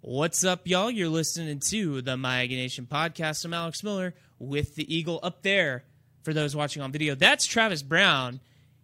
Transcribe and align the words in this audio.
What's 0.00 0.44
up, 0.44 0.66
y'all? 0.66 0.90
You're 0.90 1.08
listening 1.08 1.60
to 1.70 2.00
the 2.02 2.16
My 2.16 2.42
Aggie 2.42 2.56
Nation 2.56 2.86
podcast. 2.90 3.44
I'm 3.44 3.52
Alex 3.52 3.82
Miller 3.82 4.14
with 4.38 4.74
the 4.76 4.92
Eagle 4.94 5.18
up 5.22 5.42
there. 5.42 5.84
For 6.22 6.32
those 6.32 6.54
watching 6.54 6.82
on 6.82 6.92
video, 6.92 7.14
that's 7.14 7.46
Travis 7.46 7.82
Brown. 7.82 8.40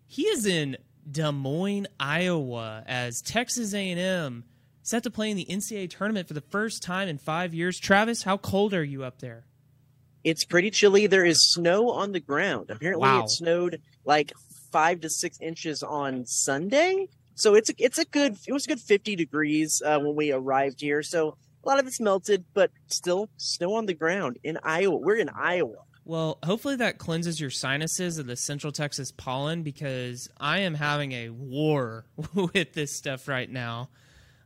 He 0.06 0.22
is 0.22 0.46
in 0.46 0.76
Des 1.10 1.30
Moines, 1.30 1.86
Iowa, 2.00 2.82
as 2.86 3.20
Texas 3.22 3.74
A&M 3.74 4.44
set 4.82 5.02
to 5.02 5.10
play 5.10 5.30
in 5.30 5.36
the 5.36 5.44
NCAA 5.46 5.90
tournament 5.90 6.26
for 6.26 6.34
the 6.34 6.40
first 6.40 6.82
time 6.82 7.08
in 7.08 7.18
five 7.18 7.54
years. 7.54 7.78
Travis, 7.78 8.22
how 8.22 8.36
cold 8.36 8.74
are 8.74 8.84
you 8.84 9.04
up 9.04 9.18
there? 9.20 9.44
It's 10.24 10.44
pretty 10.44 10.70
chilly. 10.70 11.06
There 11.06 11.24
is 11.24 11.52
snow 11.52 11.90
on 11.90 12.12
the 12.12 12.20
ground. 12.20 12.70
Apparently, 12.70 13.02
Wow. 13.06 13.24
it 13.24 13.30
snowed 13.30 13.80
like 14.04 14.32
five 14.72 15.00
to 15.02 15.10
six 15.10 15.38
inches 15.40 15.82
on 15.82 16.24
Sunday. 16.26 17.08
So 17.34 17.54
it's 17.54 17.70
a, 17.70 17.74
it's 17.78 17.98
a 17.98 18.04
good. 18.04 18.36
It 18.46 18.52
was 18.52 18.64
a 18.64 18.68
good 18.68 18.80
fifty 18.80 19.16
degrees 19.16 19.82
uh, 19.84 19.98
when 19.98 20.14
we 20.14 20.32
arrived 20.32 20.80
here. 20.80 21.02
So 21.02 21.36
a 21.64 21.68
lot 21.68 21.78
of 21.78 21.86
it's 21.86 22.00
melted, 22.00 22.44
but 22.54 22.70
still 22.86 23.28
snow 23.36 23.74
on 23.74 23.86
the 23.86 23.94
ground 23.94 24.38
in 24.44 24.58
Iowa. 24.62 24.96
We're 24.96 25.16
in 25.16 25.28
Iowa. 25.28 25.76
Well, 26.04 26.38
hopefully 26.44 26.76
that 26.76 26.98
cleanses 26.98 27.40
your 27.40 27.50
sinuses 27.50 28.18
of 28.18 28.26
the 28.26 28.36
Central 28.36 28.72
Texas 28.72 29.10
pollen 29.10 29.62
because 29.62 30.28
I 30.38 30.60
am 30.60 30.74
having 30.74 31.12
a 31.12 31.30
war 31.30 32.04
with 32.34 32.74
this 32.74 32.94
stuff 32.94 33.26
right 33.26 33.50
now. 33.50 33.88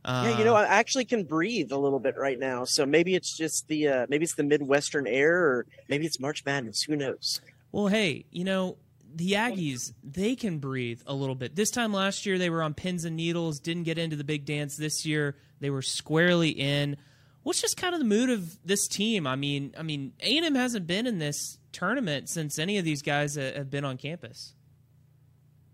Uh, 0.05 0.29
yeah, 0.29 0.37
you 0.37 0.45
know, 0.45 0.55
I 0.55 0.63
actually 0.63 1.03
can 1.03 1.25
breathe 1.25 1.73
a 1.73 1.77
little 1.77 1.99
bit 1.99 2.15
right 2.17 2.39
now. 2.39 2.63
So 2.63 2.85
maybe 2.85 3.15
it's 3.15 3.35
just 3.35 3.67
the 3.67 3.87
uh, 3.89 4.05
maybe 4.09 4.23
it's 4.23 4.35
the 4.35 4.43
Midwestern 4.43 5.05
air, 5.05 5.35
or 5.35 5.65
maybe 5.89 6.05
it's 6.05 6.19
March 6.19 6.45
Madness. 6.45 6.83
Who 6.83 6.95
knows? 6.95 7.41
Well, 7.73 7.87
hey, 7.87 8.25
you 8.31 8.45
know, 8.45 8.77
the 9.19 9.33
Aggies, 9.33 9.91
they 10.01 10.33
can 10.33 10.59
breathe 10.59 11.01
a 11.05 11.13
little 11.13 11.35
bit. 11.35 11.53
This 11.53 11.71
time 11.71 11.91
last 11.91 12.25
year, 12.25 12.37
they 12.37 12.49
were 12.49 12.63
on 12.63 12.73
pins 12.73 13.03
and 13.03 13.17
needles, 13.17 13.59
didn't 13.59 13.83
get 13.83 13.97
into 13.97 14.15
the 14.15 14.23
big 14.23 14.45
dance. 14.45 14.77
This 14.77 15.05
year, 15.05 15.35
they 15.59 15.69
were 15.69 15.81
squarely 15.81 16.49
in. 16.49 16.95
What's 17.43 17.59
just 17.59 17.75
kind 17.75 17.93
of 17.93 17.99
the 17.99 18.05
mood 18.05 18.29
of 18.29 18.57
this 18.65 18.87
team? 18.87 19.27
I 19.27 19.35
mean, 19.35 19.75
I 19.77 19.83
mean, 19.83 20.13
A&M 20.21 20.55
hasn't 20.55 20.87
been 20.87 21.05
in 21.05 21.19
this 21.19 21.57
tournament 21.73 22.29
since 22.29 22.57
any 22.57 22.77
of 22.77 22.85
these 22.85 23.01
guys 23.01 23.35
have 23.35 23.69
been 23.69 23.83
on 23.83 23.97
campus. 23.97 24.55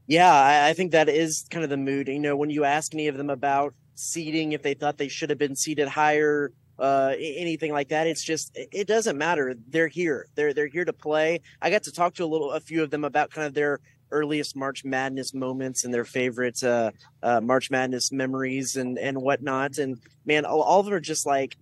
Yeah, 0.08 0.32
I, 0.32 0.70
I 0.70 0.74
think 0.74 0.92
that 0.94 1.08
is 1.08 1.46
kind 1.52 1.64
of 1.64 1.70
the 1.70 1.78
mood. 1.78 2.08
You 2.08 2.20
know, 2.20 2.36
when 2.36 2.50
you 2.50 2.64
ask 2.64 2.96
any 2.96 3.08
of 3.08 3.16
them 3.16 3.30
about 3.30 3.76
seating, 3.94 4.54
if 4.54 4.64
they 4.64 4.74
thought 4.74 4.98
they 4.98 5.08
should 5.08 5.30
have 5.30 5.40
been 5.40 5.56
seated 5.56 5.88
higher, 5.88 6.52
uh, 6.78 7.14
anything 7.18 7.72
like 7.72 7.90
that, 7.90 8.08
it's 8.08 8.24
just 8.24 8.52
it 8.56 8.88
doesn't 8.88 9.18
matter. 9.18 9.56
They're 9.70 9.88
here. 9.88 10.28
They're 10.36 10.54
they're 10.54 10.68
here 10.68 10.86
to 10.86 10.94
play. 10.94 11.42
I 11.62 11.70
got 11.70 11.84
to 11.84 11.92
talk 11.92 12.16
to 12.16 12.26
a 12.26 12.28
little, 12.28 12.52
a 12.52 12.60
few 12.60 12.84
of 12.84 12.90
them 12.90 13.04
about 13.04 13.32
kind 13.32 13.48
of 13.48 13.54
their 13.54 13.80
earliest 14.12 14.56
March 14.56 14.84
Madness 14.86 15.34
moments 15.34 15.84
and 15.84 15.94
their 15.94 16.06
favorite 16.06 16.64
uh, 16.64 16.92
uh, 17.24 17.42
March 17.42 17.72
Madness 17.72 18.12
memories 18.12 18.76
and 18.76 18.98
and 18.98 19.22
whatnot. 19.22 19.78
And 19.78 19.98
man, 20.26 20.46
all, 20.46 20.62
all 20.62 20.80
of 20.80 20.86
them 20.86 20.96
are 20.96 21.00
just 21.00 21.26
like. 21.26 21.58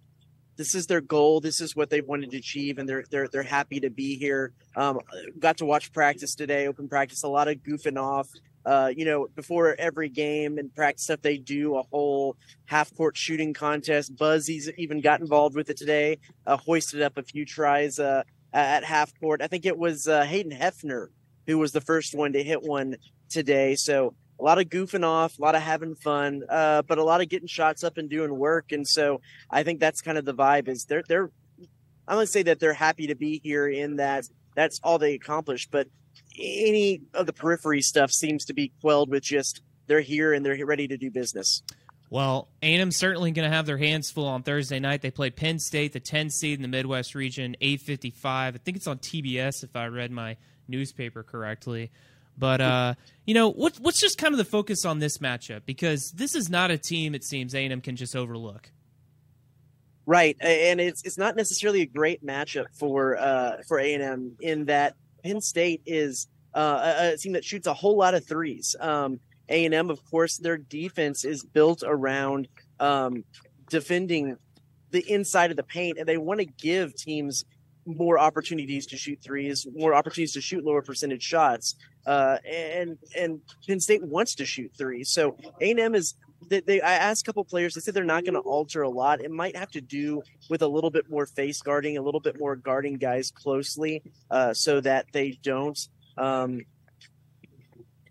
This 0.55 0.75
is 0.75 0.85
their 0.85 1.01
goal. 1.01 1.41
This 1.41 1.61
is 1.61 1.75
what 1.75 1.89
they 1.89 2.01
wanted 2.01 2.29
to 2.29 2.37
achieve, 2.37 2.77
and 2.77 2.87
they're 2.87 3.03
they're 3.09 3.27
they're 3.27 3.41
happy 3.41 3.79
to 3.79 3.89
be 3.89 4.19
here. 4.19 4.51
Um, 4.75 4.99
got 5.39 5.57
to 5.57 5.65
watch 5.65 5.91
practice 5.91 6.35
today, 6.35 6.67
open 6.67 6.87
practice. 6.87 7.23
A 7.23 7.27
lot 7.27 7.47
of 7.47 7.55
goofing 7.63 7.99
off, 7.99 8.29
uh, 8.65 8.91
you 8.95 9.05
know, 9.05 9.27
before 9.35 9.75
every 9.77 10.09
game 10.09 10.57
and 10.57 10.73
practice 10.73 11.05
stuff, 11.05 11.21
they 11.21 11.37
do 11.37 11.75
a 11.75 11.83
whole 11.91 12.35
half 12.65 12.95
court 12.95 13.17
shooting 13.17 13.53
contest. 13.53 14.15
Buzzy's 14.15 14.69
even 14.77 15.01
got 15.01 15.21
involved 15.21 15.55
with 15.55 15.69
it 15.69 15.77
today, 15.77 16.17
uh, 16.47 16.57
hoisted 16.57 17.01
up 17.01 17.17
a 17.17 17.23
few 17.23 17.45
tries 17.45 17.99
uh, 17.99 18.23
at 18.53 18.83
half 18.83 19.11
court. 19.19 19.41
I 19.41 19.47
think 19.47 19.65
it 19.65 19.77
was 19.77 20.07
uh, 20.07 20.23
Hayden 20.23 20.51
Hefner 20.51 21.07
who 21.47 21.57
was 21.57 21.71
the 21.71 21.81
first 21.81 22.15
one 22.15 22.33
to 22.33 22.43
hit 22.43 22.61
one 22.63 22.95
today. 23.29 23.75
So 23.75 24.13
a 24.39 24.43
lot 24.43 24.59
of 24.59 24.65
goofing 24.65 25.05
off, 25.05 25.37
a 25.37 25.41
lot 25.41 25.55
of 25.55 25.61
having 25.61 25.95
fun, 25.95 26.43
uh, 26.49 26.81
but 26.83 26.97
a 26.97 27.03
lot 27.03 27.21
of 27.21 27.29
getting 27.29 27.47
shots 27.47 27.83
up 27.83 27.97
and 27.97 28.09
doing 28.09 28.37
work. 28.37 28.71
And 28.71 28.87
so 28.87 29.21
I 29.49 29.63
think 29.63 29.79
that's 29.79 30.01
kind 30.01 30.17
of 30.17 30.25
the 30.25 30.33
vibe. 30.33 30.67
Is 30.67 30.85
they're 30.85 31.03
they're 31.07 31.29
I'm 32.07 32.17
gonna 32.17 32.27
say 32.27 32.43
that 32.43 32.59
they're 32.59 32.73
happy 32.73 33.07
to 33.07 33.15
be 33.15 33.39
here 33.43 33.67
in 33.67 33.97
that 33.97 34.27
that's 34.55 34.79
all 34.83 34.99
they 34.99 35.13
accomplished, 35.13 35.69
but 35.71 35.87
any 36.39 37.01
of 37.13 37.25
the 37.25 37.33
periphery 37.33 37.81
stuff 37.81 38.11
seems 38.11 38.45
to 38.45 38.53
be 38.53 38.71
quelled 38.81 39.09
with 39.09 39.23
just 39.23 39.61
they're 39.87 40.01
here 40.01 40.33
and 40.33 40.45
they're 40.45 40.65
ready 40.65 40.87
to 40.87 40.97
do 40.97 41.11
business. 41.11 41.61
Well, 42.09 42.47
A&M's 42.61 42.95
certainly 42.95 43.31
going 43.31 43.49
to 43.49 43.55
have 43.55 43.65
their 43.65 43.77
hands 43.77 44.11
full 44.11 44.27
on 44.27 44.43
Thursday 44.43 44.79
night. 44.79 45.01
They 45.01 45.09
play 45.09 45.31
Penn 45.31 45.57
State, 45.57 45.93
the 45.93 45.99
10 45.99 46.29
seed 46.29 46.59
in 46.59 46.61
the 46.61 46.67
Midwest 46.67 47.15
region, 47.15 47.55
855. 47.59 48.53
I 48.53 48.57
think 48.59 48.77
it's 48.77 48.85
on 48.85 48.99
TBS 48.99 49.63
if 49.63 49.75
I 49.75 49.87
read 49.87 50.11
my 50.11 50.37
newspaper 50.67 51.23
correctly. 51.23 51.91
But 52.37 52.61
uh, 52.61 52.93
you 53.25 53.33
know, 53.33 53.49
what, 53.49 53.77
what's 53.79 53.99
just 53.99 54.17
kind 54.17 54.33
of 54.33 54.37
the 54.37 54.45
focus 54.45 54.85
on 54.85 54.99
this 54.99 55.19
matchup 55.19 55.61
because 55.65 56.11
this 56.15 56.35
is 56.35 56.49
not 56.49 56.71
a 56.71 56.77
team 56.77 57.15
it 57.15 57.23
seems 57.23 57.53
A&M 57.53 57.81
can 57.81 57.95
just 57.95 58.15
overlook. 58.15 58.69
Right, 60.05 60.35
and 60.41 60.81
it's 60.81 61.01
it's 61.03 61.17
not 61.17 61.37
necessarily 61.37 61.81
a 61.81 61.85
great 61.85 62.25
matchup 62.25 62.65
for 62.77 63.17
uh, 63.17 63.57
for 63.67 63.79
A 63.79 63.93
and 63.93 64.03
M 64.03 64.37
in 64.41 64.65
that 64.65 64.95
Penn 65.23 65.39
State 65.39 65.81
is 65.85 66.27
uh, 66.53 66.95
a, 66.99 67.13
a 67.13 67.17
team 67.17 67.33
that 67.33 67.45
shoots 67.45 67.67
a 67.67 67.73
whole 67.73 67.97
lot 67.97 68.13
of 68.13 68.25
threes. 68.25 68.75
Um, 68.79 69.19
A 69.49 69.65
and 69.65 69.73
M, 69.73 69.89
of 69.89 70.03
course, 70.09 70.37
their 70.37 70.57
defense 70.57 71.25
is 71.25 71.43
built 71.43 71.83
around 71.85 72.47
um, 72.79 73.23
defending 73.69 74.37
the 74.91 75.03
inside 75.11 75.51
of 75.51 75.57
the 75.57 75.63
paint, 75.63 75.97
and 75.97 76.07
they 76.07 76.17
want 76.17 76.39
to 76.39 76.45
give 76.45 76.95
teams 76.95 77.45
more 77.85 78.17
opportunities 78.17 78.85
to 78.87 78.97
shoot 78.97 79.19
threes, 79.21 79.67
more 79.75 79.93
opportunities 79.93 80.33
to 80.33 80.41
shoot 80.41 80.63
lower 80.63 80.81
percentage 80.81 81.23
shots. 81.23 81.75
Uh, 82.05 82.37
and 82.45 82.97
and 83.17 83.41
Penn 83.67 83.79
State 83.79 84.03
wants 84.03 84.35
to 84.35 84.45
shoot 84.45 84.71
threes, 84.77 85.09
so 85.09 85.37
A 85.61 85.71
and 85.71 85.79
M 85.79 85.95
is 85.95 86.15
they, 86.49 86.59
they 86.59 86.81
I 86.81 86.93
asked 86.93 87.23
a 87.23 87.25
couple 87.25 87.43
players. 87.45 87.73
They 87.73 87.81
said 87.81 87.93
they're 87.93 88.03
not 88.03 88.25
going 88.25 88.33
to 88.35 88.41
alter 88.41 88.81
a 88.81 88.89
lot. 88.89 89.21
It 89.21 89.31
might 89.31 89.55
have 89.55 89.71
to 89.71 89.81
do 89.81 90.21
with 90.49 90.61
a 90.61 90.67
little 90.67 90.89
bit 90.89 91.09
more 91.09 91.25
face 91.25 91.61
guarding, 91.61 91.97
a 91.97 92.01
little 92.01 92.19
bit 92.19 92.37
more 92.39 92.55
guarding 92.55 92.95
guys 92.95 93.31
closely, 93.31 94.03
uh, 94.29 94.53
so 94.53 94.81
that 94.81 95.05
they 95.13 95.39
don't 95.41 95.87
um, 96.17 96.61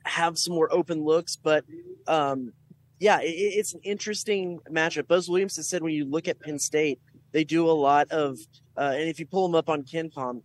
have 0.04 0.38
some 0.38 0.54
more 0.54 0.72
open 0.72 1.04
looks. 1.04 1.36
But 1.36 1.64
um, 2.06 2.52
yeah, 2.98 3.20
it, 3.20 3.30
it's 3.30 3.74
an 3.74 3.80
interesting 3.82 4.60
matchup. 4.70 5.08
Buzz 5.08 5.28
Williams 5.28 5.56
has 5.56 5.68
said 5.68 5.82
when 5.82 5.94
you 5.94 6.04
look 6.04 6.28
at 6.28 6.40
Penn 6.40 6.58
State, 6.58 7.00
they 7.32 7.44
do 7.44 7.68
a 7.68 7.72
lot 7.72 8.10
of, 8.10 8.38
uh, 8.76 8.92
and 8.94 9.08
if 9.08 9.18
you 9.18 9.26
pull 9.26 9.46
them 9.46 9.54
up 9.54 9.68
on 9.68 9.82
KenPom, 9.82 10.42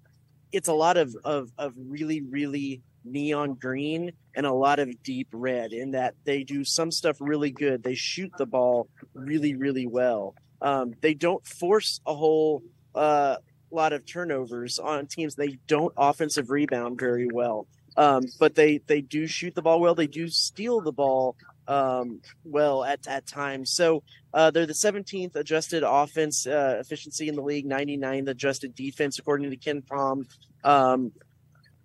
it's 0.51 0.69
a 0.69 0.73
lot 0.73 0.95
of 0.95 1.15
of 1.25 1.51
of 1.57 1.73
really 1.75 2.21
really 2.21 2.81
neon 3.03 3.53
green 3.53 4.11
and 4.35 4.45
a 4.45 4.51
lot 4.51 4.79
of 4.79 5.01
deep 5.03 5.27
red 5.31 5.73
in 5.73 5.91
that 5.91 6.13
they 6.25 6.43
do 6.43 6.63
some 6.63 6.91
stuff 6.91 7.17
really 7.19 7.51
good. 7.51 7.83
They 7.83 7.95
shoot 7.95 8.31
the 8.37 8.45
ball 8.45 8.89
really, 9.13 9.55
really 9.55 9.87
well. 9.87 10.35
Um, 10.61 10.93
they 11.01 11.13
don't 11.13 11.45
force 11.45 12.01
a 12.05 12.13
whole 12.13 12.63
uh, 12.95 13.37
lot 13.75 13.93
of 13.93 14.05
turnovers 14.05 14.79
on 14.79 15.07
teams. 15.07 15.35
They 15.35 15.57
don't 15.67 15.93
offensive 15.97 16.49
rebound 16.49 16.99
very 16.99 17.27
well, 17.31 17.67
um, 17.95 18.23
but 18.39 18.55
they 18.55 18.79
they 18.87 19.01
do 19.01 19.27
shoot 19.27 19.55
the 19.55 19.61
ball 19.61 19.79
well. 19.79 19.95
They 19.95 20.07
do 20.07 20.27
steal 20.27 20.81
the 20.81 20.91
ball 20.91 21.35
um, 21.67 22.21
well 22.43 22.83
at 22.83 23.07
at 23.07 23.27
times. 23.27 23.71
So 23.71 24.03
uh, 24.33 24.51
they're 24.51 24.65
the 24.65 24.73
17th 24.73 25.35
adjusted 25.35 25.83
offense 25.83 26.47
uh, 26.47 26.77
efficiency 26.79 27.27
in 27.27 27.35
the 27.35 27.41
league, 27.41 27.67
99th 27.67 28.29
adjusted 28.29 28.75
defense 28.75 29.19
according 29.19 29.49
to 29.49 29.57
KenPom. 29.57 30.25
Um, 30.63 31.11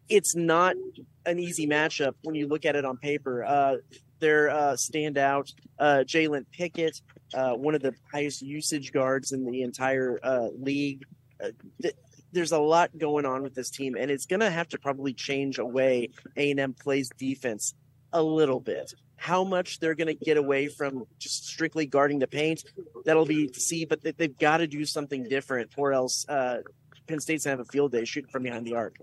it's 0.09 0.37
not 0.37 0.77
an 1.25 1.39
easy 1.39 1.67
matchup 1.67 2.15
when 2.23 2.35
you 2.35 2.49
look 2.49 2.65
at 2.65 2.77
it 2.77 2.85
on 2.85 2.97
paper. 2.99 3.45
Uh, 3.45 3.77
their 4.19 4.51
uh, 4.51 4.73
standout, 4.75 5.53
uh, 5.79 6.05
Jalen 6.07 6.47
Pickett, 6.53 7.01
uh, 7.35 7.55
one 7.55 7.75
of 7.75 7.83
the 7.83 7.93
highest 8.13 8.41
usage 8.43 8.93
guards 8.93 9.33
in 9.33 9.45
the 9.45 9.63
entire 9.63 10.21
uh, 10.23 10.49
league. 10.57 11.03
Uh, 11.43 11.49
th- 11.81 11.95
there's 12.33 12.53
a 12.53 12.59
lot 12.59 12.97
going 12.97 13.27
on 13.27 13.43
with 13.43 13.55
this 13.55 13.69
team, 13.71 13.95
and 13.99 14.11
it's 14.11 14.27
going 14.27 14.41
to 14.41 14.51
have 14.51 14.69
to 14.71 14.79
probably 14.79 15.13
change 15.13 15.59
a 15.59 15.67
way 15.67 16.09
A&M 16.37 16.73
plays 16.75 17.11
defense 17.19 17.75
a 18.13 18.23
little 18.23 18.61
bit. 18.61 18.95
How 19.17 19.45
much 19.45 19.79
they're 19.81 19.95
going 19.95 20.09
to 20.09 20.25
get 20.25 20.37
away 20.37 20.69
from 20.69 21.05
just 21.19 21.47
strictly 21.47 21.87
guarding 21.87 22.19
the 22.19 22.27
paint, 22.27 22.65
that'll 23.05 23.27
be 23.27 23.49
to 23.49 23.61
see. 23.61 23.85
But 23.85 24.03
they, 24.03 24.13
they've 24.13 24.37
got 24.39 24.59
to 24.59 24.67
do 24.67 24.85
something 24.85 25.25
different, 25.29 25.71
or 25.77 25.93
else 25.93 26.27
uh, 26.29 26.63
Penn 27.07 27.21
State's 27.21 27.45
going 27.45 27.57
to 27.57 27.61
have 27.63 27.69
a 27.69 27.71
field 27.71 27.93
day 27.93 28.05
shooting 28.05 28.31
from 28.31 28.43
behind 28.43 28.67
the 28.67 28.75
arc. 28.75 28.97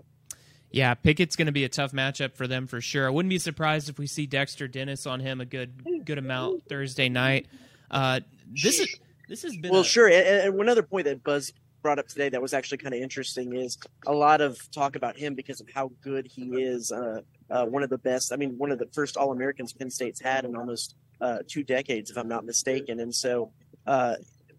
Yeah, 0.72 0.94
Pickett's 0.94 1.36
going 1.36 1.46
to 1.46 1.52
be 1.52 1.64
a 1.64 1.68
tough 1.68 1.92
matchup 1.92 2.34
for 2.36 2.46
them 2.46 2.66
for 2.66 2.80
sure. 2.80 3.06
I 3.06 3.10
wouldn't 3.10 3.30
be 3.30 3.38
surprised 3.38 3.88
if 3.88 3.98
we 3.98 4.06
see 4.06 4.26
Dexter 4.26 4.68
Dennis 4.68 5.06
on 5.06 5.18
him 5.20 5.40
a 5.40 5.44
good 5.44 6.04
good 6.04 6.18
amount 6.18 6.68
Thursday 6.68 7.08
night. 7.08 7.46
Uh, 7.90 8.20
this 8.52 8.78
is 8.78 8.98
this 9.28 9.42
has 9.42 9.56
been 9.56 9.72
Well, 9.72 9.80
a- 9.80 9.84
sure. 9.84 10.06
And, 10.06 10.26
and 10.26 10.54
one 10.56 10.68
other 10.68 10.82
point 10.84 11.06
that 11.06 11.24
Buzz 11.24 11.52
brought 11.82 11.98
up 11.98 12.08
today 12.08 12.28
that 12.28 12.42
was 12.42 12.54
actually 12.54 12.78
kind 12.78 12.94
of 12.94 13.00
interesting 13.00 13.54
is 13.54 13.78
a 14.06 14.12
lot 14.12 14.40
of 14.40 14.58
talk 14.70 14.96
about 14.96 15.16
him 15.16 15.34
because 15.34 15.60
of 15.60 15.68
how 15.74 15.90
good 16.02 16.26
he 16.26 16.62
is. 16.62 16.92
Uh, 16.92 17.20
uh, 17.50 17.66
one 17.66 17.82
of 17.82 17.90
the 17.90 17.98
best. 17.98 18.32
I 18.32 18.36
mean, 18.36 18.56
one 18.58 18.70
of 18.70 18.78
the 18.78 18.86
first 18.92 19.16
All 19.16 19.32
Americans 19.32 19.72
Penn 19.72 19.90
State's 19.90 20.20
had 20.20 20.44
in 20.44 20.56
almost 20.56 20.94
uh, 21.20 21.38
two 21.46 21.64
decades, 21.64 22.10
if 22.10 22.16
I'm 22.16 22.28
not 22.28 22.44
mistaken. 22.44 23.00
And 23.00 23.14
so, 23.14 23.50
uh, 23.86 24.14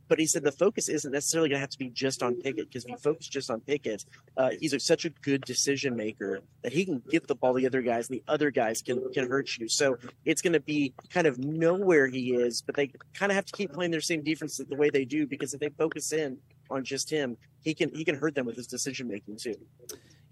but 0.07 0.19
he 0.19 0.25
said 0.25 0.43
the 0.43 0.51
focus 0.51 0.89
isn't 0.89 1.13
necessarily 1.13 1.47
going 1.47 1.55
to 1.55 1.61
have 1.61 1.69
to 1.69 1.77
be 1.77 1.89
just 1.89 2.21
on 2.21 2.35
Pickett 2.35 2.67
because 2.67 2.83
if 2.83 2.89
you 2.89 2.97
focus 2.97 3.29
just 3.29 3.49
on 3.49 3.61
Pickett, 3.61 4.03
uh, 4.35 4.49
he's 4.59 4.73
a, 4.73 4.79
such 4.81 5.05
a 5.05 5.09
good 5.09 5.41
decision 5.45 5.95
maker 5.95 6.41
that 6.63 6.73
he 6.73 6.83
can 6.83 7.01
get 7.09 7.27
the 7.27 7.35
ball 7.35 7.53
to 7.53 7.61
the 7.61 7.65
other 7.65 7.81
guys, 7.81 8.09
and 8.09 8.19
the 8.19 8.23
other 8.27 8.51
guys 8.51 8.81
can 8.81 9.01
can 9.13 9.29
hurt 9.29 9.57
you. 9.57 9.69
So 9.69 9.97
it's 10.25 10.41
going 10.41 10.51
to 10.51 10.59
be 10.59 10.93
kind 11.09 11.27
of 11.27 11.39
know 11.39 11.75
where 11.75 12.07
he 12.07 12.33
is, 12.33 12.61
but 12.61 12.75
they 12.75 12.91
kind 13.13 13.31
of 13.31 13.37
have 13.37 13.45
to 13.45 13.53
keep 13.53 13.71
playing 13.71 13.91
their 13.91 14.01
same 14.01 14.21
defense 14.21 14.57
the 14.57 14.75
way 14.75 14.89
they 14.89 15.05
do 15.05 15.25
because 15.25 15.53
if 15.53 15.61
they 15.61 15.69
focus 15.69 16.11
in 16.11 16.37
on 16.71 16.83
just 16.83 17.09
him, 17.09 17.37
he 17.61 17.73
can 17.73 17.89
he 17.93 18.03
can 18.03 18.15
hurt 18.15 18.35
them 18.35 18.45
with 18.45 18.55
his 18.55 18.67
decision 18.67 19.07
making 19.07 19.37
too. 19.37 19.55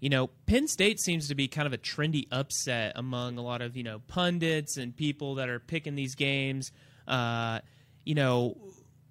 You 0.00 0.08
know, 0.08 0.28
Penn 0.46 0.66
State 0.66 0.98
seems 0.98 1.28
to 1.28 1.34
be 1.34 1.46
kind 1.46 1.66
of 1.66 1.72
a 1.72 1.78
trendy 1.78 2.26
upset 2.32 2.92
among 2.96 3.36
a 3.36 3.42
lot 3.42 3.60
of 3.62 3.76
you 3.76 3.82
know 3.82 4.00
pundits 4.08 4.76
and 4.76 4.96
people 4.96 5.36
that 5.36 5.48
are 5.48 5.60
picking 5.60 5.94
these 5.94 6.14
games. 6.14 6.72
Uh, 7.06 7.60
you 8.04 8.14
know, 8.14 8.56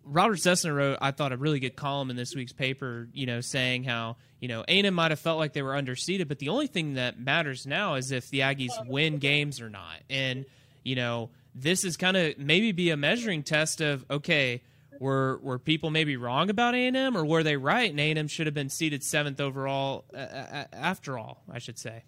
Robert 0.04 0.40
Cessna 0.40 0.74
wrote, 0.74 0.98
I 1.02 1.12
thought, 1.12 1.31
a 1.31 1.38
really 1.38 1.60
good 1.60 1.76
column 1.76 2.10
in 2.10 2.16
this 2.16 2.36
week's 2.36 2.54
paper, 2.54 3.08
you 3.14 3.28
know, 3.28 3.42
saying 3.42 3.84
how, 3.84 4.18
you 4.40 4.48
know, 4.48 4.64
A&M 4.68 4.94
might 4.94 5.12
have 5.12 5.20
felt 5.20 5.38
like 5.38 5.54
they 5.54 5.62
were 5.62 5.74
underseeded, 5.74 6.28
but 6.28 6.40
the 6.40 6.50
only 6.50 6.68
thing 6.68 6.96
that 6.96 7.20
matters 7.20 7.68
now 7.68 7.96
is 7.96 8.12
if 8.12 8.30
the 8.30 8.40
Aggies 8.40 8.72
win 8.88 9.18
games 9.18 9.62
or 9.62 9.70
not. 9.70 10.02
And, 10.10 10.46
you 10.84 10.96
know, 10.96 11.30
this 11.54 11.84
is 11.84 11.96
kind 11.96 12.18
of 12.18 12.38
maybe 12.40 12.72
be 12.72 12.90
a 12.90 12.98
measuring 12.98 13.44
test 13.44 13.81
of, 13.81 14.04
okay, 14.10 14.64
were 15.00 15.40
were 15.42 15.57
people 15.57 15.90
maybe 15.90 16.18
wrong 16.18 16.50
about 16.50 16.75
A&M 16.75 17.18
or 17.18 17.25
were 17.25 17.42
they 17.42 17.57
right 17.57 17.90
and 17.90 18.00
A&M 18.00 18.28
should 18.28 18.48
have 18.48 18.54
been 18.54 18.69
seeded 18.69 19.04
seventh 19.04 19.40
overall 19.40 20.06
uh, 20.13 20.66
after 20.74 21.18
all, 21.18 21.44
I 21.51 21.60
should 21.60 21.80
say. 21.80 22.04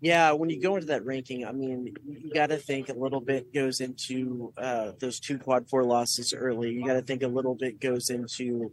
Yeah, 0.00 0.32
when 0.32 0.50
you 0.50 0.60
go 0.60 0.74
into 0.74 0.88
that 0.88 1.06
ranking, 1.06 1.46
I 1.46 1.52
mean, 1.52 1.94
you 2.06 2.30
got 2.34 2.48
to 2.48 2.58
think 2.58 2.90
a 2.90 2.92
little 2.92 3.22
bit 3.22 3.54
goes 3.54 3.80
into 3.80 4.52
uh, 4.58 4.92
those 4.98 5.18
two 5.18 5.38
quad 5.38 5.70
four 5.70 5.82
losses 5.82 6.34
early. 6.34 6.72
You 6.72 6.84
got 6.84 6.92
to 6.92 7.00
think 7.00 7.22
a 7.22 7.28
little 7.28 7.54
bit 7.54 7.80
goes 7.80 8.10
into. 8.10 8.70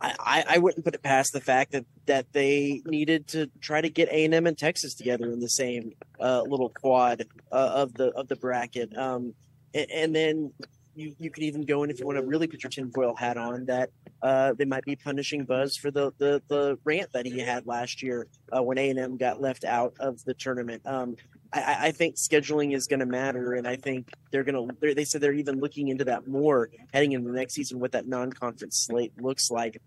I, 0.00 0.44
I 0.48 0.58
wouldn't 0.58 0.82
put 0.82 0.94
it 0.94 1.02
past 1.02 1.34
the 1.34 1.40
fact 1.42 1.72
that 1.72 1.84
that 2.06 2.32
they 2.32 2.80
needed 2.86 3.26
to 3.28 3.50
try 3.60 3.82
to 3.82 3.90
get 3.90 4.08
A 4.08 4.24
and 4.24 4.32
M 4.32 4.46
and 4.46 4.56
Texas 4.56 4.94
together 4.94 5.30
in 5.30 5.40
the 5.40 5.50
same 5.50 5.92
uh, 6.18 6.40
little 6.42 6.70
quad 6.70 7.26
uh, 7.52 7.72
of 7.74 7.92
the 7.92 8.08
of 8.12 8.28
the 8.28 8.36
bracket. 8.36 8.96
Um, 8.96 9.34
and, 9.74 9.90
and 9.90 10.14
then 10.14 10.52
you, 10.94 11.14
you 11.18 11.30
could 11.30 11.42
even 11.42 11.62
go 11.62 11.82
in 11.82 11.90
if 11.90 11.98
you 11.98 12.06
want 12.06 12.18
to 12.18 12.24
really 12.24 12.46
put 12.46 12.62
your 12.62 12.70
tinfoil 12.70 13.14
hat 13.14 13.36
on 13.36 13.66
that 13.66 13.90
uh, 14.22 14.54
they 14.54 14.64
might 14.64 14.84
be 14.84 14.96
punishing 14.96 15.44
Buzz 15.44 15.76
for 15.76 15.90
the, 15.90 16.12
the, 16.18 16.42
the 16.48 16.78
rant 16.84 17.12
that 17.12 17.26
he 17.26 17.38
had 17.38 17.66
last 17.66 18.02
year 18.02 18.26
uh, 18.56 18.62
when 18.62 18.78
A 18.78 18.90
and 18.90 18.98
M 18.98 19.16
got 19.16 19.40
left 19.40 19.64
out 19.64 19.94
of 20.00 20.24
the 20.24 20.34
tournament. 20.34 20.82
Um, 20.86 21.16
I, 21.52 21.76
I, 21.80 21.90
think 21.92 22.16
scheduling 22.16 22.74
is 22.74 22.86
going 22.86 23.00
to 23.00 23.06
matter, 23.06 23.52
and 23.52 23.68
I 23.68 23.76
think 23.76 24.10
they're 24.30 24.42
going 24.42 24.68
to. 24.68 24.94
They 24.94 25.04
said 25.04 25.20
they're 25.20 25.32
even 25.34 25.60
looking 25.60 25.88
into 25.88 26.04
that 26.04 26.26
more 26.26 26.70
heading 26.92 27.12
into 27.12 27.30
the 27.30 27.36
next 27.36 27.54
season, 27.54 27.78
what 27.78 27.92
that 27.92 28.08
non-conference 28.08 28.86
slate 28.86 29.12
looks 29.20 29.50
like. 29.50 29.80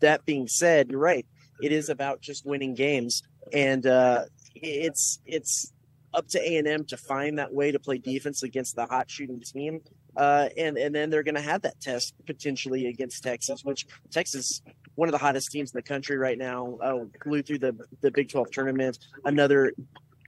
That 0.00 0.24
being 0.24 0.48
said, 0.48 0.90
you're 0.90 0.98
right. 0.98 1.26
It 1.60 1.70
is 1.70 1.88
about 1.90 2.22
just 2.22 2.44
winning 2.44 2.74
games, 2.74 3.22
and 3.52 3.86
uh, 3.86 4.24
it's 4.54 5.20
it's 5.26 5.72
up 6.14 6.28
to 6.28 6.40
A 6.40 6.56
and 6.56 6.66
M 6.66 6.84
to 6.86 6.96
find 6.96 7.38
that 7.38 7.52
way 7.52 7.72
to 7.72 7.78
play 7.78 7.98
defense 7.98 8.42
against 8.42 8.74
the 8.74 8.86
hot 8.86 9.10
shooting 9.10 9.40
team. 9.40 9.80
Uh, 10.16 10.48
and 10.56 10.76
and 10.76 10.94
then 10.94 11.10
they're 11.10 11.22
going 11.22 11.34
to 11.34 11.40
have 11.40 11.62
that 11.62 11.80
test 11.80 12.14
potentially 12.26 12.86
against 12.86 13.22
Texas, 13.22 13.64
which 13.64 13.86
Texas 14.10 14.62
one 14.94 15.08
of 15.08 15.12
the 15.12 15.18
hottest 15.18 15.50
teams 15.50 15.72
in 15.72 15.78
the 15.78 15.82
country 15.82 16.18
right 16.18 16.38
now. 16.38 16.78
Uh, 16.82 17.04
flew 17.22 17.42
through 17.42 17.58
the 17.58 17.74
the 18.00 18.10
Big 18.10 18.30
Twelve 18.30 18.50
tournament, 18.50 18.98
another 19.24 19.72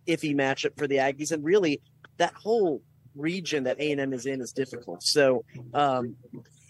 iffy 0.07 0.35
matchup 0.35 0.79
for 0.79 0.87
the 0.87 0.97
Aggies, 0.97 1.33
and 1.33 1.45
really 1.45 1.81
that 2.17 2.33
whole 2.35 2.83
region 3.15 3.65
that 3.65 3.81
A 3.81 3.93
and 3.93 4.01
M 4.01 4.13
is 4.13 4.27
in 4.27 4.41
is 4.41 4.53
difficult. 4.53 5.03
So 5.03 5.45
um, 5.73 6.17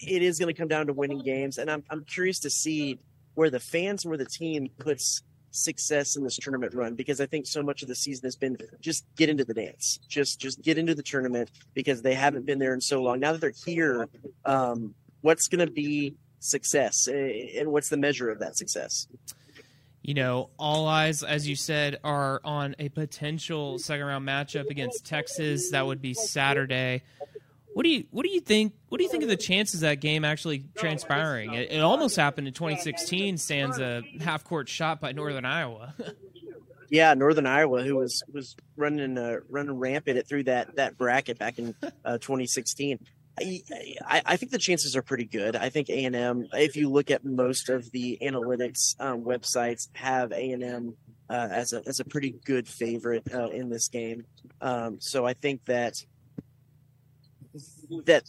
it 0.00 0.22
is 0.22 0.38
going 0.38 0.52
to 0.52 0.58
come 0.58 0.68
down 0.68 0.86
to 0.86 0.92
winning 0.92 1.22
games, 1.22 1.58
and 1.58 1.70
I'm 1.70 1.84
I'm 1.90 2.04
curious 2.04 2.40
to 2.40 2.50
see 2.50 2.98
where 3.34 3.50
the 3.50 3.60
fans 3.60 4.04
and 4.04 4.10
where 4.10 4.18
the 4.18 4.24
team 4.24 4.68
puts 4.78 5.22
success 5.54 6.16
in 6.16 6.24
this 6.24 6.36
tournament 6.36 6.74
run 6.74 6.94
because 6.94 7.20
I 7.20 7.26
think 7.26 7.46
so 7.46 7.62
much 7.62 7.82
of 7.82 7.88
the 7.88 7.94
season 7.94 8.26
has 8.26 8.36
been 8.36 8.58
just 8.80 9.04
get 9.16 9.28
into 9.28 9.44
the 9.44 9.54
dance, 9.54 10.00
just 10.08 10.40
just 10.40 10.60
get 10.62 10.78
into 10.78 10.94
the 10.94 11.02
tournament 11.02 11.50
because 11.74 12.02
they 12.02 12.14
haven't 12.14 12.44
been 12.44 12.58
there 12.58 12.74
in 12.74 12.80
so 12.80 13.02
long. 13.02 13.20
Now 13.20 13.32
that 13.32 13.40
they're 13.40 13.52
here, 13.64 14.08
um, 14.44 14.94
what's 15.20 15.48
going 15.48 15.64
to 15.64 15.72
be 15.72 16.16
success, 16.40 17.06
and 17.06 17.70
what's 17.70 17.88
the 17.88 17.96
measure 17.96 18.30
of 18.30 18.40
that 18.40 18.56
success? 18.56 19.06
You 20.02 20.12
know, 20.12 20.50
all 20.58 20.86
eyes, 20.86 21.22
as 21.22 21.48
you 21.48 21.56
said, 21.56 21.98
are 22.04 22.40
on 22.44 22.76
a 22.78 22.90
potential 22.90 23.78
second 23.78 24.04
round 24.04 24.28
matchup 24.28 24.68
against 24.68 25.06
Texas. 25.06 25.70
That 25.70 25.86
would 25.86 26.02
be 26.02 26.12
Saturday. 26.12 27.02
What 27.74 27.82
do 27.82 27.88
you 27.90 28.04
what 28.10 28.24
do 28.24 28.30
you 28.30 28.40
think? 28.40 28.72
What 28.88 28.98
do 28.98 29.04
you 29.04 29.10
think 29.10 29.24
of 29.24 29.28
the 29.28 29.36
chances 29.36 29.80
that 29.80 30.00
game 30.00 30.24
actually 30.24 30.64
transpiring? 30.76 31.54
It, 31.54 31.72
it 31.72 31.80
almost 31.80 32.16
happened 32.16 32.46
in 32.46 32.54
2016. 32.54 33.36
Stands 33.36 33.80
a 33.80 34.02
half 34.20 34.44
court 34.44 34.68
shot 34.68 35.00
by 35.00 35.10
Northern 35.12 35.44
Iowa. 35.44 35.94
yeah, 36.90 37.14
Northern 37.14 37.46
Iowa, 37.46 37.82
who 37.82 37.96
was 37.96 38.22
was 38.32 38.54
running 38.76 39.18
uh, 39.18 39.38
running 39.48 39.76
rampant 39.76 40.18
it 40.18 40.28
through 40.28 40.44
that 40.44 40.76
that 40.76 40.96
bracket 40.96 41.38
back 41.38 41.58
in 41.58 41.74
uh, 42.04 42.18
2016. 42.18 43.00
I, 43.36 43.62
I, 44.06 44.22
I, 44.24 44.36
think 44.36 44.52
the 44.52 44.58
chances 44.58 44.94
are 44.94 45.02
pretty 45.02 45.24
good. 45.24 45.56
I 45.56 45.68
think 45.68 45.90
A 45.90 46.04
and 46.04 46.14
M. 46.14 46.46
If 46.52 46.76
you 46.76 46.88
look 46.88 47.10
at 47.10 47.24
most 47.24 47.68
of 47.68 47.90
the 47.90 48.16
analytics 48.22 48.94
um, 49.00 49.24
websites, 49.24 49.88
have 49.94 50.30
A 50.30 50.52
and 50.52 50.62
M 50.62 50.96
uh, 51.28 51.48
as 51.50 51.72
a 51.72 51.82
as 51.86 51.98
a 51.98 52.04
pretty 52.04 52.36
good 52.44 52.68
favorite 52.68 53.24
uh, 53.34 53.48
in 53.48 53.70
this 53.70 53.88
game. 53.88 54.24
Um, 54.60 54.98
so 55.00 55.26
I 55.26 55.34
think 55.34 55.64
that 55.64 55.94
that 58.02 58.24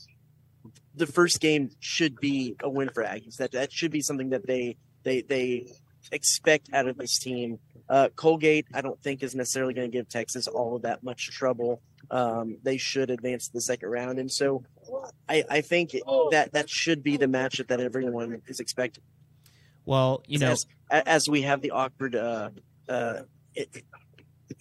the 0.95 1.07
first 1.07 1.39
game 1.39 1.71
should 1.79 2.19
be 2.19 2.55
a 2.61 2.69
win 2.69 2.89
for 2.93 3.03
Aggies. 3.03 3.37
That 3.37 3.51
that 3.51 3.71
should 3.71 3.91
be 3.91 4.01
something 4.01 4.29
that 4.29 4.47
they 4.47 4.77
they 5.03 5.21
they 5.21 5.67
expect 6.11 6.69
out 6.73 6.87
of 6.87 6.97
this 6.97 7.17
team. 7.19 7.59
Uh, 7.87 8.09
Colgate, 8.15 8.65
I 8.73 8.81
don't 8.81 9.01
think 9.01 9.21
is 9.21 9.35
necessarily 9.35 9.73
going 9.73 9.91
to 9.91 9.95
give 9.95 10.09
Texas 10.09 10.47
all 10.47 10.75
of 10.75 10.81
that 10.83 11.03
much 11.03 11.29
trouble. 11.31 11.81
Um, 12.09 12.57
they 12.63 12.77
should 12.77 13.09
advance 13.09 13.47
to 13.47 13.53
the 13.53 13.61
second 13.61 13.89
round, 13.89 14.19
and 14.19 14.31
so 14.31 14.63
I, 15.27 15.43
I 15.49 15.61
think 15.61 15.91
that 16.31 16.49
that 16.53 16.69
should 16.69 17.03
be 17.03 17.17
the 17.17 17.25
matchup 17.25 17.67
that 17.67 17.79
everyone 17.79 18.41
is 18.47 18.59
expecting. 18.59 19.03
Well, 19.85 20.23
you 20.27 20.39
know, 20.39 20.51
as, 20.51 20.65
as 20.89 21.29
we 21.29 21.43
have 21.43 21.61
the 21.61 21.71
awkward 21.71 22.15
uh, 22.15 22.49
uh, 22.89 23.21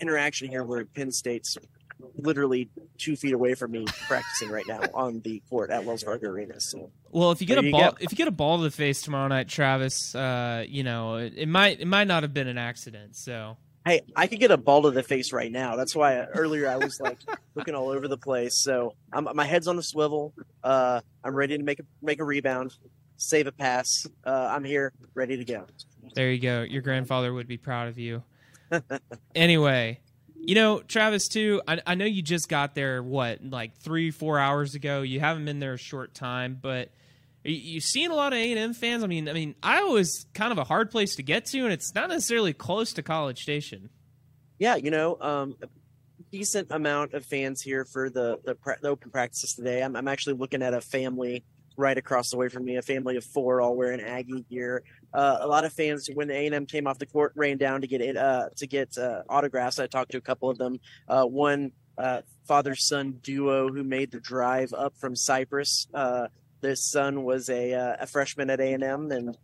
interaction 0.01 0.49
here, 0.49 0.65
where 0.65 0.85
Penn 0.85 1.11
State's 1.13 1.57
literally 2.17 2.69
two 2.99 3.17
feet 3.17 3.33
away 3.33 3.55
from 3.55 3.73
me 3.73 3.85
practicing 4.07 4.51
right 4.51 4.67
now 4.67 4.81
on 4.95 5.21
the 5.21 5.43
court 5.51 5.71
at 5.71 5.85
Wells 5.85 6.03
Fargo 6.03 6.29
Arena. 6.29 6.61
So. 6.61 6.91
Well, 7.11 7.31
if 7.31 7.41
you 7.41 7.47
get 7.47 7.59
a 7.59 7.71
ball, 7.71 7.93
go. 7.93 7.97
if 8.01 8.13
you 8.13 8.17
get 8.17 8.29
a 8.29 8.33
ball 8.33 8.59
to 8.59 8.65
the 8.65 8.71
face 8.71 9.03
tomorrow 9.03 9.29
night, 9.29 9.49
Travis, 9.49 10.15
uh, 10.15 10.65
you 10.67 10.83
know 10.83 11.17
it, 11.17 11.35
it, 11.37 11.49
might 11.49 11.81
it 11.81 11.87
might 11.87 12.07
not 12.07 12.23
have 12.23 12.35
been 12.35 12.49
an 12.49 12.59
accident. 12.59 13.17
So 13.17 13.57
hey, 13.85 14.03
I 14.17 14.27
could 14.27 14.41
get 14.41 14.51
a 14.51 14.57
ball 14.57 14.83
to 14.83 14.91
the 14.91 15.03
face 15.03 15.33
right 15.33 15.51
now. 15.51 15.77
That's 15.77 15.95
why 15.95 16.25
earlier 16.25 16.69
I 16.69 16.77
was 16.77 17.01
like 17.01 17.19
looking 17.55 17.75
all 17.75 17.89
over 17.89 18.09
the 18.09 18.17
place. 18.17 18.57
So 18.57 18.95
I'm, 19.13 19.29
my 19.35 19.45
head's 19.45 19.69
on 19.69 19.77
the 19.77 19.83
swivel. 19.83 20.33
Uh, 20.63 21.01
I'm 21.23 21.35
ready 21.35 21.57
to 21.57 21.63
make 21.63 21.81
a 21.81 21.85
make 22.03 22.21
a 22.21 22.25
rebound, 22.25 22.75
save 23.17 23.47
a 23.47 23.53
pass. 23.53 24.07
Uh, 24.25 24.49
I'm 24.51 24.65
here, 24.65 24.93
ready 25.15 25.37
to 25.37 25.45
go. 25.45 25.67
There 26.15 26.31
you 26.31 26.41
go. 26.41 26.63
Your 26.63 26.83
grandfather 26.83 27.33
would 27.33 27.49
be 27.49 27.57
proud 27.57 27.89
of 27.89 27.99
you. 27.99 28.23
anyway, 29.35 30.01
you 30.35 30.55
know, 30.55 30.81
Travis, 30.81 31.29
too, 31.29 31.63
I, 31.67 31.81
I, 31.87 31.95
know 31.95 32.05
you 32.05 32.23
just 32.23 32.49
got 32.49 32.75
there, 32.75 33.03
what, 33.03 33.45
like 33.45 33.77
three, 33.79 34.11
four 34.11 34.39
hours 34.39 34.75
ago. 34.75 35.03
You 35.03 35.21
haven't 35.21 35.45
been 35.45 35.59
there 35.59 35.75
a 35.75 35.79
short 35.79 36.15
time, 36.15 36.59
but 36.61 36.91
you, 37.45 37.55
you 37.55 37.81
seen 37.81 38.11
a 38.11 38.15
lot 38.15 38.33
of 38.33 38.39
A&M 38.39 38.75
fans. 38.75 39.05
I 39.05 39.07
mean, 39.07 39.29
I 39.29 39.33
mean, 39.33 39.55
Iowa 39.63 39.95
is 39.97 40.27
kind 40.35 40.53
of 40.53 40.59
a 40.59 40.65
hard 40.65 40.91
place 40.91 41.17
to 41.17 41.23
get 41.23 41.47
to, 41.47 41.61
and 41.61 41.73
it's 41.73 41.95
not 41.95 42.09
necessarily 42.09 42.53
close 42.53 42.93
to 42.95 43.03
College 43.03 43.41
Station. 43.41 43.91
Yeah, 44.59 44.77
you 44.77 44.91
know, 44.91 45.17
um, 45.21 45.57
decent 46.31 46.69
amount 46.71 47.15
of 47.15 47.25
fans 47.25 47.63
here 47.63 47.85
for 47.85 48.11
the, 48.11 48.39
the, 48.45 48.57
the 48.83 48.89
open 48.89 49.11
practices 49.11 49.55
today. 49.55 49.83
I'm, 49.83 49.97
I'm 49.97 50.09
actually 50.09 50.37
looking 50.37 50.63
at 50.63 50.75
a 50.75 50.81
family 50.81 51.45
right 51.77 51.97
across 51.97 52.31
the 52.31 52.37
way 52.37 52.49
from 52.49 52.65
me, 52.65 52.77
a 52.77 52.83
family 52.83 53.17
of 53.17 53.25
four 53.25 53.61
all 53.61 53.77
wearing 53.77 54.01
Aggie 54.01 54.45
gear. 54.51 54.83
Uh, 55.15 55.39
a 55.41 55.47
lot 55.47 55.65
of 55.65 55.73
fans, 55.73 56.11
when 56.13 56.27
the 56.27 56.35
A&M 56.35 56.67
came 56.67 56.87
off 56.87 56.99
the 56.99 57.07
court, 57.07 57.33
ran 57.37 57.57
down 57.57 57.81
to 57.81 57.87
get 57.87 58.01
it 58.01 58.17
uh, 58.17 58.49
to 58.57 58.67
get 58.67 58.99
uh, 58.99 59.23
autographs. 59.29 59.79
I 59.79 59.87
talked 59.87 60.11
to 60.13 60.19
a 60.19 60.21
couple 60.21 60.51
of 60.51 60.59
them. 60.59 60.81
Uh, 61.09 61.25
one 61.25 61.71
uh, 61.97 62.23
father 62.49 62.75
son 62.75 63.21
duo 63.23 63.69
who 63.69 63.85
made 63.85 64.11
the 64.11 64.21
drive 64.21 64.75
up 64.77 64.97
from 64.97 65.15
Cypress. 65.15 65.87
Uh, 65.95 66.27
their 66.61 66.75
son 66.75 67.23
was 67.23 67.49
a, 67.49 67.73
a 68.01 68.07
freshman 68.07 68.51
at 68.51 68.61
A&M, 68.61 69.13
and 69.13 69.37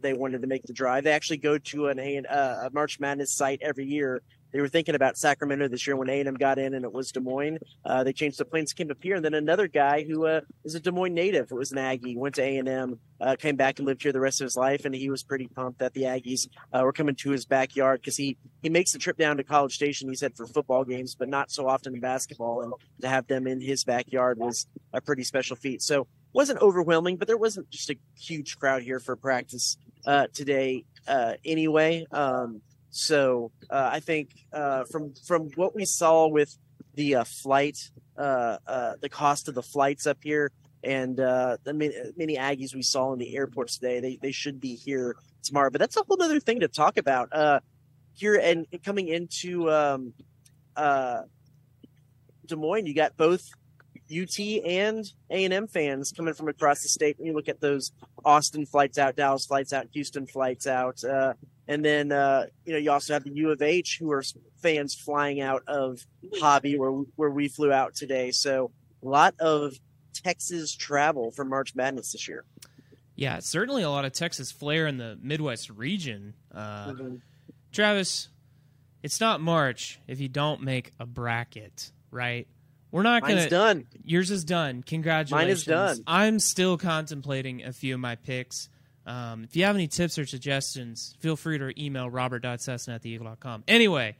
they 0.00 0.12
wanted 0.12 0.42
to 0.42 0.46
make 0.46 0.62
the 0.62 0.72
drive. 0.72 1.02
They 1.02 1.12
actually 1.12 1.38
go 1.38 1.58
to 1.58 1.88
an 1.88 1.98
a, 1.98 2.16
a 2.28 2.70
March 2.72 3.00
Madness 3.00 3.34
site 3.34 3.60
every 3.60 3.86
year 3.86 4.22
they 4.52 4.60
were 4.60 4.68
thinking 4.68 4.94
about 4.94 5.16
Sacramento 5.16 5.68
this 5.68 5.86
year 5.86 5.96
when 5.96 6.08
A&M 6.08 6.34
got 6.34 6.58
in 6.58 6.74
and 6.74 6.84
it 6.84 6.92
was 6.92 7.10
Des 7.10 7.20
Moines. 7.20 7.58
Uh, 7.84 8.04
they 8.04 8.12
changed 8.12 8.38
the 8.38 8.44
plans, 8.44 8.72
came 8.72 8.90
up 8.90 9.02
here, 9.02 9.16
and 9.16 9.24
then 9.24 9.34
another 9.34 9.66
guy 9.66 10.04
who 10.04 10.26
uh, 10.26 10.40
is 10.64 10.74
a 10.74 10.80
Des 10.80 10.90
Moines 10.90 11.14
native, 11.14 11.50
it 11.50 11.54
was 11.54 11.72
an 11.72 11.78
Aggie, 11.78 12.16
went 12.16 12.34
to 12.36 12.42
A&M, 12.42 12.98
uh, 13.20 13.36
came 13.36 13.56
back 13.56 13.78
and 13.78 13.86
lived 13.86 14.02
here 14.02 14.12
the 14.12 14.20
rest 14.20 14.40
of 14.40 14.44
his 14.44 14.56
life, 14.56 14.84
and 14.84 14.94
he 14.94 15.08
was 15.08 15.22
pretty 15.22 15.48
pumped 15.48 15.78
that 15.78 15.94
the 15.94 16.02
Aggies 16.02 16.48
uh, 16.72 16.82
were 16.82 16.92
coming 16.92 17.14
to 17.14 17.30
his 17.30 17.46
backyard 17.46 18.00
because 18.00 18.16
he 18.16 18.36
he 18.62 18.68
makes 18.68 18.92
the 18.92 18.98
trip 18.98 19.16
down 19.16 19.36
to 19.36 19.44
College 19.44 19.74
Station. 19.74 20.08
He 20.08 20.16
said 20.16 20.36
for 20.36 20.46
football 20.46 20.84
games, 20.84 21.14
but 21.14 21.28
not 21.28 21.50
so 21.50 21.68
often 21.68 21.94
in 21.94 22.00
basketball, 22.00 22.62
and 22.62 22.72
to 23.00 23.08
have 23.08 23.26
them 23.26 23.46
in 23.46 23.60
his 23.60 23.84
backyard 23.84 24.38
was 24.38 24.66
a 24.92 25.00
pretty 25.00 25.24
special 25.24 25.56
feat. 25.56 25.82
So 25.82 26.06
wasn't 26.32 26.60
overwhelming, 26.60 27.16
but 27.16 27.28
there 27.28 27.36
wasn't 27.36 27.70
just 27.70 27.90
a 27.90 27.96
huge 28.18 28.58
crowd 28.58 28.82
here 28.82 28.98
for 28.98 29.16
practice 29.16 29.76
uh, 30.06 30.26
today 30.32 30.84
uh, 31.06 31.34
anyway. 31.44 32.06
Um, 32.10 32.62
so 32.92 33.50
uh, 33.70 33.88
I 33.90 34.00
think 34.00 34.28
uh, 34.52 34.84
from 34.84 35.14
from 35.26 35.48
what 35.56 35.74
we 35.74 35.86
saw 35.86 36.28
with 36.28 36.56
the 36.94 37.16
uh, 37.16 37.24
flight, 37.24 37.90
uh, 38.18 38.58
uh, 38.66 38.92
the 39.00 39.08
cost 39.08 39.48
of 39.48 39.54
the 39.54 39.62
flights 39.62 40.06
up 40.06 40.18
here, 40.22 40.52
and 40.84 41.18
uh, 41.18 41.56
the 41.64 41.72
many, 41.72 42.36
Aggies 42.36 42.74
we 42.74 42.82
saw 42.82 43.14
in 43.14 43.18
the 43.18 43.34
airports 43.34 43.78
today, 43.78 44.00
they 44.00 44.18
they 44.20 44.30
should 44.30 44.60
be 44.60 44.76
here 44.76 45.16
tomorrow. 45.42 45.70
But 45.70 45.80
that's 45.80 45.96
a 45.96 46.02
whole 46.06 46.22
other 46.22 46.38
thing 46.38 46.60
to 46.60 46.68
talk 46.68 46.98
about. 46.98 47.30
Here 48.14 48.34
and 48.34 48.66
coming 48.84 49.08
into 49.08 49.70
um, 49.70 50.12
Des 50.76 52.56
Moines, 52.56 52.84
you 52.84 52.94
got 52.94 53.16
both 53.16 53.48
UT 54.14 54.38
and 54.38 55.06
A 55.30 55.44
and 55.44 55.54
M 55.54 55.66
fans 55.66 56.12
coming 56.12 56.34
from 56.34 56.48
across 56.48 56.82
the 56.82 56.88
state. 56.88 57.18
When 57.18 57.26
you 57.26 57.32
look 57.32 57.48
at 57.48 57.60
those 57.60 57.92
Austin 58.22 58.66
flights 58.66 58.98
out, 58.98 59.16
Dallas 59.16 59.46
flights 59.46 59.72
out, 59.72 59.86
Houston 59.92 60.26
flights 60.26 60.66
out, 60.66 61.02
uh, 61.04 61.32
and 61.68 61.84
then 61.84 62.12
uh, 62.12 62.46
you 62.64 62.72
know 62.72 62.78
you 62.78 62.90
also 62.90 63.12
have 63.12 63.24
the 63.24 63.32
U 63.34 63.50
of 63.50 63.62
H 63.62 63.98
who 63.98 64.10
are 64.12 64.22
fans 64.62 64.94
flying 64.94 65.40
out 65.40 65.62
of 65.66 66.06
Hobby 66.40 66.78
where 66.78 66.90
where 67.16 67.30
we 67.30 67.48
flew 67.48 67.72
out 67.72 67.94
today. 67.94 68.30
So 68.30 68.70
a 69.02 69.08
lot 69.08 69.34
of 69.40 69.74
Texas 70.12 70.74
travel 70.74 71.30
for 71.30 71.44
March 71.44 71.74
Madness 71.74 72.12
this 72.12 72.28
year. 72.28 72.44
Yeah, 73.14 73.40
certainly 73.40 73.82
a 73.82 73.90
lot 73.90 74.04
of 74.04 74.12
Texas 74.12 74.50
flair 74.50 74.86
in 74.86 74.96
the 74.96 75.18
Midwest 75.20 75.70
region. 75.70 76.34
Uh, 76.52 76.86
mm-hmm. 76.86 77.14
Travis, 77.70 78.28
it's 79.02 79.20
not 79.20 79.40
March 79.40 80.00
if 80.06 80.20
you 80.20 80.28
don't 80.28 80.62
make 80.62 80.92
a 80.98 81.06
bracket, 81.06 81.92
right? 82.10 82.46
We're 82.90 83.02
not 83.02 83.22
gonna. 83.22 83.48
done. 83.48 83.86
Yours 84.04 84.30
is 84.30 84.44
done. 84.44 84.82
Congratulations. 84.82 85.32
Mine 85.32 85.50
is 85.50 85.64
done. 85.64 86.04
I'm 86.06 86.38
still 86.38 86.76
contemplating 86.76 87.64
a 87.64 87.72
few 87.72 87.94
of 87.94 88.00
my 88.00 88.16
picks. 88.16 88.68
Um, 89.06 89.44
if 89.44 89.56
you 89.56 89.64
have 89.64 89.74
any 89.74 89.88
tips 89.88 90.18
or 90.18 90.26
suggestions, 90.26 91.16
feel 91.20 91.36
free 91.36 91.58
to 91.58 91.72
email 91.82 92.08
robert.cessna 92.08 92.94
at 92.94 93.02
theeagle.com. 93.02 93.64
Anyway. 93.66 94.16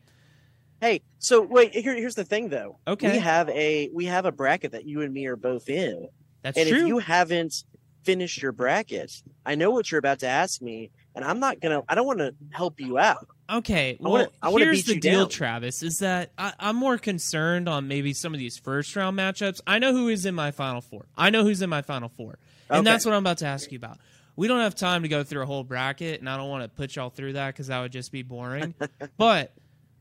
Hey, 0.80 1.02
so 1.18 1.42
wait, 1.42 1.72
here, 1.74 1.94
here's 1.94 2.16
the 2.16 2.24
thing 2.24 2.48
though. 2.48 2.78
Okay. 2.88 3.12
We 3.12 3.18
have 3.18 3.48
a 3.50 3.88
we 3.94 4.06
have 4.06 4.24
a 4.24 4.32
bracket 4.32 4.72
that 4.72 4.84
you 4.84 5.02
and 5.02 5.14
me 5.14 5.26
are 5.26 5.36
both 5.36 5.68
in. 5.68 6.08
That's 6.42 6.58
and 6.58 6.68
true. 6.68 6.78
if 6.80 6.86
you 6.88 6.98
haven't 6.98 7.62
finished 8.02 8.42
your 8.42 8.50
bracket, 8.50 9.22
I 9.46 9.54
know 9.54 9.70
what 9.70 9.92
you're 9.92 10.00
about 10.00 10.18
to 10.20 10.26
ask 10.26 10.60
me, 10.60 10.90
and 11.14 11.24
I'm 11.24 11.38
not 11.38 11.60
gonna 11.60 11.82
I 11.88 11.94
don't 11.94 12.06
want 12.06 12.18
to 12.18 12.34
help 12.50 12.80
you 12.80 12.98
out. 12.98 13.28
Okay, 13.48 13.96
well, 14.00 14.28
I 14.42 14.48
wanna, 14.48 14.64
I 14.64 14.64
here's 14.64 14.84
the 14.84 14.98
deal, 14.98 15.20
down. 15.20 15.28
Travis. 15.28 15.84
Is 15.84 15.98
that 15.98 16.32
I, 16.36 16.52
am 16.58 16.76
more 16.76 16.98
concerned 16.98 17.68
on 17.68 17.86
maybe 17.86 18.12
some 18.12 18.34
of 18.34 18.40
these 18.40 18.58
first 18.58 18.96
round 18.96 19.16
matchups. 19.16 19.60
I 19.66 19.78
know 19.78 19.92
who 19.92 20.08
is 20.08 20.26
in 20.26 20.34
my 20.34 20.50
final 20.50 20.80
four. 20.80 21.06
I 21.16 21.30
know 21.30 21.44
who's 21.44 21.62
in 21.62 21.70
my 21.70 21.82
final 21.82 22.08
four, 22.08 22.38
and 22.68 22.80
okay. 22.80 22.84
that's 22.84 23.04
what 23.04 23.14
I'm 23.14 23.22
about 23.22 23.38
to 23.38 23.46
ask 23.46 23.70
you 23.70 23.76
about. 23.76 23.98
We 24.34 24.48
don't 24.48 24.60
have 24.60 24.74
time 24.74 25.02
to 25.02 25.08
go 25.08 25.24
through 25.24 25.42
a 25.42 25.46
whole 25.46 25.64
bracket, 25.64 26.20
and 26.20 26.28
I 26.28 26.36
don't 26.36 26.48
want 26.48 26.64
to 26.64 26.68
put 26.68 26.96
y'all 26.96 27.10
through 27.10 27.34
that 27.34 27.48
because 27.48 27.66
that 27.66 27.80
would 27.80 27.92
just 27.92 28.12
be 28.12 28.22
boring. 28.22 28.74
but 29.18 29.52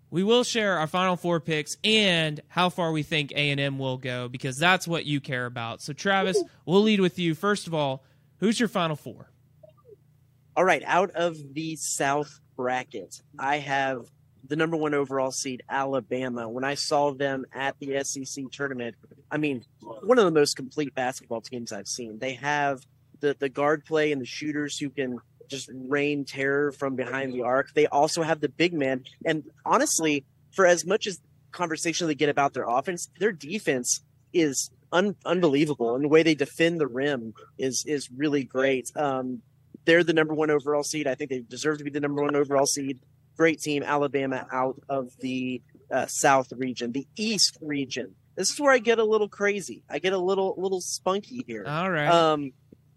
we 0.09 0.23
will 0.23 0.43
share 0.43 0.77
our 0.77 0.87
final 0.87 1.15
four 1.15 1.39
picks 1.39 1.77
and 1.83 2.39
how 2.47 2.69
far 2.69 2.91
we 2.91 3.03
think 3.03 3.31
A 3.31 3.49
and 3.49 3.59
M 3.59 3.79
will 3.79 3.97
go 3.97 4.27
because 4.27 4.57
that's 4.57 4.87
what 4.87 5.05
you 5.05 5.19
care 5.19 5.45
about. 5.45 5.81
So, 5.81 5.93
Travis, 5.93 6.41
we'll 6.65 6.81
lead 6.81 6.99
with 6.99 7.17
you. 7.19 7.35
First 7.35 7.67
of 7.67 7.73
all, 7.73 8.03
who's 8.39 8.59
your 8.59 8.69
final 8.69 8.95
four? 8.95 9.29
All 10.55 10.65
right, 10.65 10.83
out 10.85 11.11
of 11.11 11.53
the 11.53 11.77
South 11.77 12.39
bracket, 12.57 13.21
I 13.39 13.57
have 13.57 14.11
the 14.47 14.57
number 14.57 14.75
one 14.75 14.93
overall 14.93 15.31
seed, 15.31 15.63
Alabama. 15.69 16.49
When 16.49 16.65
I 16.65 16.73
saw 16.73 17.13
them 17.13 17.45
at 17.53 17.79
the 17.79 18.03
SEC 18.03 18.45
tournament, 18.51 18.95
I 19.31 19.37
mean, 19.37 19.63
one 19.81 20.19
of 20.19 20.25
the 20.25 20.31
most 20.31 20.57
complete 20.57 20.93
basketball 20.93 21.39
teams 21.39 21.71
I've 21.71 21.87
seen. 21.87 22.19
They 22.19 22.33
have 22.33 22.85
the, 23.21 23.35
the 23.39 23.49
guard 23.49 23.85
play 23.85 24.11
and 24.11 24.21
the 24.21 24.25
shooters 24.25 24.77
who 24.77 24.89
can 24.89 25.17
just 25.47 25.69
rain 25.73 26.25
terror 26.25 26.71
from 26.71 26.95
behind 26.95 27.33
the 27.33 27.41
arc. 27.43 27.73
They 27.73 27.87
also 27.87 28.23
have 28.23 28.39
the 28.39 28.49
big 28.49 28.73
man. 28.73 29.03
And 29.25 29.43
honestly, 29.65 30.25
for 30.51 30.65
as 30.65 30.85
much 30.85 31.07
as 31.07 31.19
conversation 31.51 32.07
they 32.07 32.15
get 32.15 32.29
about 32.29 32.53
their 32.53 32.65
offense, 32.67 33.09
their 33.19 33.31
defense 33.31 34.01
is 34.33 34.71
un- 34.91 35.15
unbelievable. 35.25 35.95
And 35.95 36.03
the 36.03 36.07
way 36.09 36.23
they 36.23 36.35
defend 36.35 36.79
the 36.79 36.87
rim 36.87 37.33
is 37.57 37.83
is 37.85 38.09
really 38.11 38.43
great. 38.43 38.89
Um, 38.95 39.41
they're 39.85 40.03
the 40.03 40.13
number 40.13 40.33
one 40.33 40.49
overall 40.49 40.83
seed. 40.83 41.07
I 41.07 41.15
think 41.15 41.29
they 41.29 41.39
deserve 41.39 41.79
to 41.79 41.83
be 41.83 41.89
the 41.89 41.99
number 41.99 42.21
one 42.21 42.35
overall 42.35 42.65
seed. 42.65 42.99
Great 43.37 43.59
team, 43.59 43.83
Alabama 43.83 44.45
out 44.51 44.81
of 44.89 45.11
the 45.19 45.61
uh, 45.91 46.05
South 46.07 46.51
region, 46.55 46.91
the 46.91 47.07
East 47.17 47.57
region. 47.61 48.15
This 48.35 48.51
is 48.51 48.59
where 48.59 48.71
I 48.71 48.77
get 48.77 48.99
a 48.99 49.03
little 49.03 49.27
crazy. 49.27 49.83
I 49.89 49.99
get 49.99 50.13
a 50.13 50.17
little 50.17 50.55
little 50.57 50.81
spunky 50.81 51.43
here. 51.47 51.65
All 51.67 51.89
right. 51.89 52.07
Um, 52.07 52.51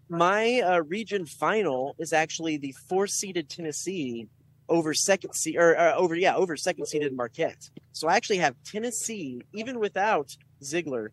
my 0.09 0.61
uh, 0.61 0.79
region 0.81 1.25
final 1.25 1.95
is 1.97 2.13
actually 2.13 2.57
the 2.57 2.73
four 2.87 3.07
seeded 3.07 3.49
Tennessee 3.49 4.27
over 4.67 4.93
second 4.93 5.33
seed 5.33 5.57
or 5.57 5.77
uh, 5.77 5.93
over 5.95 6.15
yeah 6.15 6.35
over 6.35 6.57
second 6.57 6.85
seeded 6.87 7.15
Marquette. 7.15 7.69
So 7.91 8.07
I 8.07 8.15
actually 8.15 8.37
have 8.37 8.55
Tennessee 8.63 9.41
even 9.53 9.79
without 9.79 10.35
Zeigler. 10.61 11.09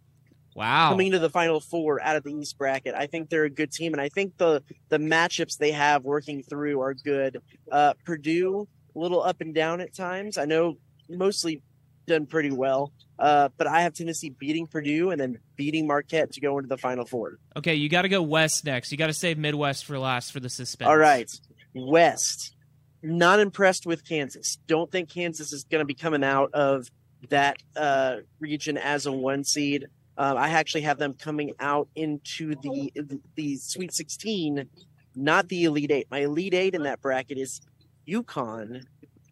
Wow. 0.55 0.91
Coming 0.91 1.13
to 1.13 1.19
the 1.19 1.31
final 1.31 1.61
four 1.61 2.03
out 2.03 2.17
of 2.17 2.25
the 2.25 2.35
East 2.35 2.59
bracket. 2.59 2.95
I 2.95 3.07
think 3.07 3.31
they're 3.31 3.45
a 3.45 3.51
good 3.51 3.73
team, 3.73 3.95
and 3.95 4.01
I 4.01 4.11
think 4.11 4.37
the 4.37 4.63
the 4.91 4.99
matchups 4.99 5.57
they 5.57 5.73
have 5.73 6.05
working 6.05 6.43
through 6.43 6.81
are 6.81 6.95
good. 6.95 7.41
Uh, 7.71 7.95
Purdue, 8.05 8.69
a 8.95 8.99
little 8.99 9.23
up 9.23 9.41
and 9.41 9.55
down 9.55 9.81
at 9.81 9.95
times. 9.95 10.37
I 10.37 10.45
know 10.45 10.77
mostly 11.09 11.63
done 12.07 12.27
pretty 12.27 12.51
well. 12.51 12.93
Uh, 13.19 13.49
but 13.57 13.67
I 13.67 13.83
have 13.83 13.95
Tennessee 13.95 14.31
beating 14.31 14.67
Purdue 14.67 15.11
and 15.11 15.21
then 15.21 15.39
beating 15.57 15.87
Marquette 15.87 16.33
to 16.33 16.41
go 16.41 16.59
into 16.59 16.69
the 16.69 16.77
Final 16.77 17.05
Four. 17.05 17.39
Okay, 17.57 17.75
you 17.75 17.89
got 17.89 18.03
to 18.03 18.09
go 18.09 18.23
West 18.23 18.65
next. 18.65 18.91
You 18.91 18.99
got 18.99 19.07
to 19.09 19.13
save 19.13 19.39
Midwest 19.39 19.85
for 19.85 19.99
last 19.99 20.33
for 20.33 20.41
the 20.41 20.51
suspense. 20.51 20.89
All 20.89 20.97
right, 20.97 21.31
West. 21.75 22.57
Not 23.03 23.41
impressed 23.41 23.85
with 23.87 24.07
Kansas. 24.07 24.59
Don't 24.67 24.91
think 24.91 25.09
Kansas 25.09 25.53
is 25.53 25.65
going 25.65 25.81
to 25.81 25.85
be 25.85 25.95
coming 25.95 26.23
out 26.23 26.51
of 26.55 26.89
that 27.31 27.57
uh, 27.77 28.19
region 28.39 28.77
as 28.79 29.07
a 29.07 29.13
one 29.13 29.45
seed. 29.45 29.87
Uh, 30.17 30.35
I 30.37 30.51
actually 30.51 30.83
have 30.83 30.99
them 30.99 31.15
coming 31.15 31.53
out 31.59 31.89
into 31.95 32.55
the 32.57 32.93
the 33.35 33.57
Sweet 33.57 33.93
16, 33.95 34.69
not 35.17 35.49
the 35.49 35.65
Elite 35.65 35.91
Eight. 35.91 36.07
My 36.11 36.21
Elite 36.21 36.55
Eight 36.55 36.75
in 36.75 36.83
that 36.85 37.01
bracket 37.01 37.39
is 37.39 37.61
UConn 38.07 38.83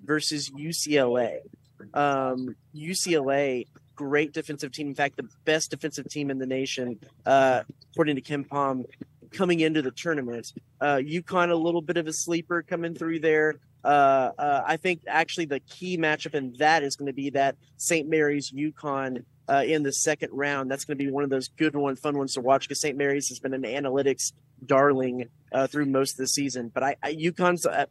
versus 0.03 0.51
UCLA. 0.51 1.41
Um, 1.95 2.57
UCLA, 2.75 3.67
great 3.95 4.33
defensive 4.33 4.73
team. 4.73 4.89
In 4.89 4.95
fact, 4.95 5.17
the 5.17 5.29
best 5.45 5.71
defensive 5.71 6.09
team 6.09 6.31
in 6.31 6.39
the 6.39 6.47
nation, 6.47 6.99
uh, 7.27 7.63
according 7.93 8.17
to 8.17 8.23
KenPom, 8.23 8.85
coming 9.33 9.61
into 9.61 9.83
the 9.83 9.91
tournament. 9.91 10.53
Uh, 10.81 10.97
UConn, 10.97 11.51
a 11.51 11.55
little 11.55 11.83
bit 11.83 11.97
of 11.97 12.07
a 12.07 12.13
sleeper 12.13 12.63
coming 12.63 12.95
through 12.95 13.21
there. 13.21 13.57
Uh, 13.85 14.33
uh, 14.39 14.63
I 14.67 14.77
think 14.77 15.03
actually 15.07 15.47
the 15.47 15.61
key 15.61 15.97
matchup 15.97 16.35
in 16.35 16.55
that 16.59 16.83
is 16.83 16.97
going 16.97 17.07
to 17.07 17.13
be 17.13 17.31
that 17.31 17.57
St. 17.77 18.09
Mary's 18.09 18.51
UConn 18.51 19.25
uh, 19.49 19.63
in 19.67 19.83
the 19.83 19.93
second 19.93 20.31
round. 20.33 20.71
That's 20.71 20.85
going 20.85 20.99
to 20.99 21.05
be 21.05 21.11
one 21.11 21.25
of 21.25 21.31
those 21.31 21.49
good 21.49 21.75
one, 21.75 21.97
fun 21.97 22.17
ones 22.17 22.35
to 22.35 22.41
watch 22.41 22.69
because 22.69 22.81
St. 22.81 22.97
Mary's 22.97 23.29
has 23.29 23.39
been 23.39 23.55
an 23.55 23.63
analytics 23.63 24.33
darling 24.65 25.29
uh, 25.53 25.67
through 25.67 25.87
most 25.87 26.13
of 26.13 26.19
the 26.19 26.29
season. 26.29 26.71
But 26.73 26.83
I, 26.83 26.97
I 27.03 27.15
UConn's 27.15 27.67
uh, 27.67 27.87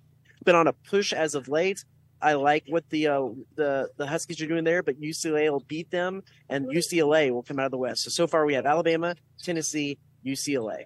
been 0.46 0.56
on 0.56 0.68
a 0.68 0.74
push 0.74 1.12
as 1.12 1.36
of 1.36 1.48
late. 1.48 1.84
I 2.22 2.34
like 2.34 2.66
what 2.68 2.90
the 2.90 3.08
uh, 3.08 3.30
the 3.56 3.90
the 3.98 4.08
Huskies 4.08 4.42
are 4.42 4.48
doing 4.48 4.64
there, 4.64 4.84
but 4.84 5.00
UCLA 5.00 5.50
will 5.50 5.64
beat 5.68 5.90
them, 5.90 6.24
and 6.50 6.66
UCLA 6.68 7.32
will 7.32 7.44
come 7.44 7.60
out 7.60 7.66
of 7.66 7.72
the 7.72 7.78
West. 7.78 8.04
So 8.04 8.10
so 8.10 8.28
far 8.28 8.46
we 8.46 8.54
have 8.54 8.66
Alabama, 8.66 9.16
Tennessee, 9.42 9.98
UCLA. 10.26 10.84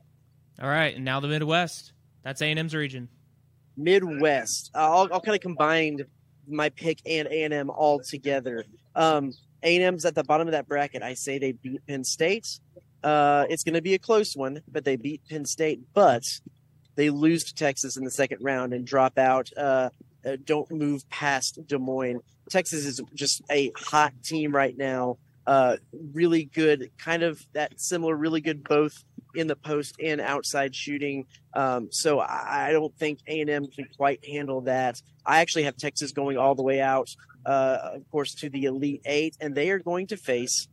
All 0.62 0.70
right, 0.70 0.96
and 0.96 1.04
now 1.04 1.20
the 1.20 1.28
Midwest. 1.28 1.94
That's 2.24 2.42
A 2.42 2.46
and 2.46 2.60
M's 2.60 2.76
region. 2.76 3.10
Midwest. 3.76 4.72
I'll, 4.76 5.10
I'll 5.12 5.22
kind 5.22 5.36
of 5.36 5.42
combine 5.42 6.02
my 6.48 6.70
pick 6.70 7.00
and 7.06 7.28
A 7.28 7.44
and 7.44 7.54
M 7.54 7.70
all 7.70 8.00
together. 8.00 8.66
Um, 8.96 9.34
a&M's 9.64 10.06
at 10.06 10.16
the 10.16 10.24
bottom 10.24 10.48
of 10.48 10.52
that 10.52 10.68
bracket. 10.68 11.02
I 11.02 11.14
say 11.14 11.40
they 11.40 11.54
beat 11.54 11.86
Penn 11.88 12.04
State. 12.04 12.60
Uh, 13.04 13.46
it's 13.50 13.64
going 13.64 13.74
to 13.74 13.82
be 13.82 13.94
a 13.94 14.00
close 14.00 14.36
one, 14.36 14.62
but 14.70 14.86
they 14.86 14.96
beat 14.96 15.22
Penn 15.30 15.46
State. 15.46 15.80
But 15.94 16.24
they 16.96 17.10
lose 17.10 17.46
to 17.46 17.56
Texas 17.56 17.98
in 17.98 18.04
the 18.04 18.12
second 18.12 18.40
round 18.42 18.74
and 18.74 18.86
drop 18.86 19.18
out. 19.18 19.50
Uh, 19.56 19.90
uh, 20.26 20.38
don't 20.44 20.70
move 20.72 21.08
past 21.10 21.60
Des 21.68 21.78
Moines. 21.78 22.22
Texas 22.50 22.86
is 22.86 23.02
just 23.14 23.42
a 23.50 23.72
hot 23.78 24.14
team 24.24 24.54
right 24.54 24.78
now. 24.78 25.18
Uh, 25.46 25.76
really 26.14 26.46
good, 26.46 26.90
kind 26.98 27.22
of 27.22 27.46
that 27.54 27.80
similar, 27.80 28.16
really 28.16 28.40
good 28.40 28.64
both 28.64 29.04
in 29.36 29.48
the 29.48 29.56
post 29.56 29.96
and 30.02 30.22
outside 30.22 30.74
shooting. 30.74 31.26
Um, 31.54 31.90
so 31.92 32.20
I, 32.20 32.70
don't 32.72 32.96
think 32.98 33.20
A 33.28 33.42
and 33.42 33.50
M 33.50 33.68
can 33.68 33.88
quite 33.98 34.24
handle 34.26 34.62
that. 34.62 35.02
I 35.26 35.42
actually 35.42 35.64
have 35.64 35.76
Texas 35.76 36.12
going 36.12 36.38
all 36.38 36.56
the 36.56 36.64
way 36.64 36.80
out 36.80 37.10
uh, 37.46 37.78
of 37.96 38.10
course, 38.12 38.34
to 38.36 38.50
the 38.50 38.66
Elite 38.66 39.02
Eight, 39.06 39.38
and 39.40 39.56
they 39.56 39.70
are 39.70 39.80
going 39.80 40.08
to 40.08 40.18
face 40.18 40.68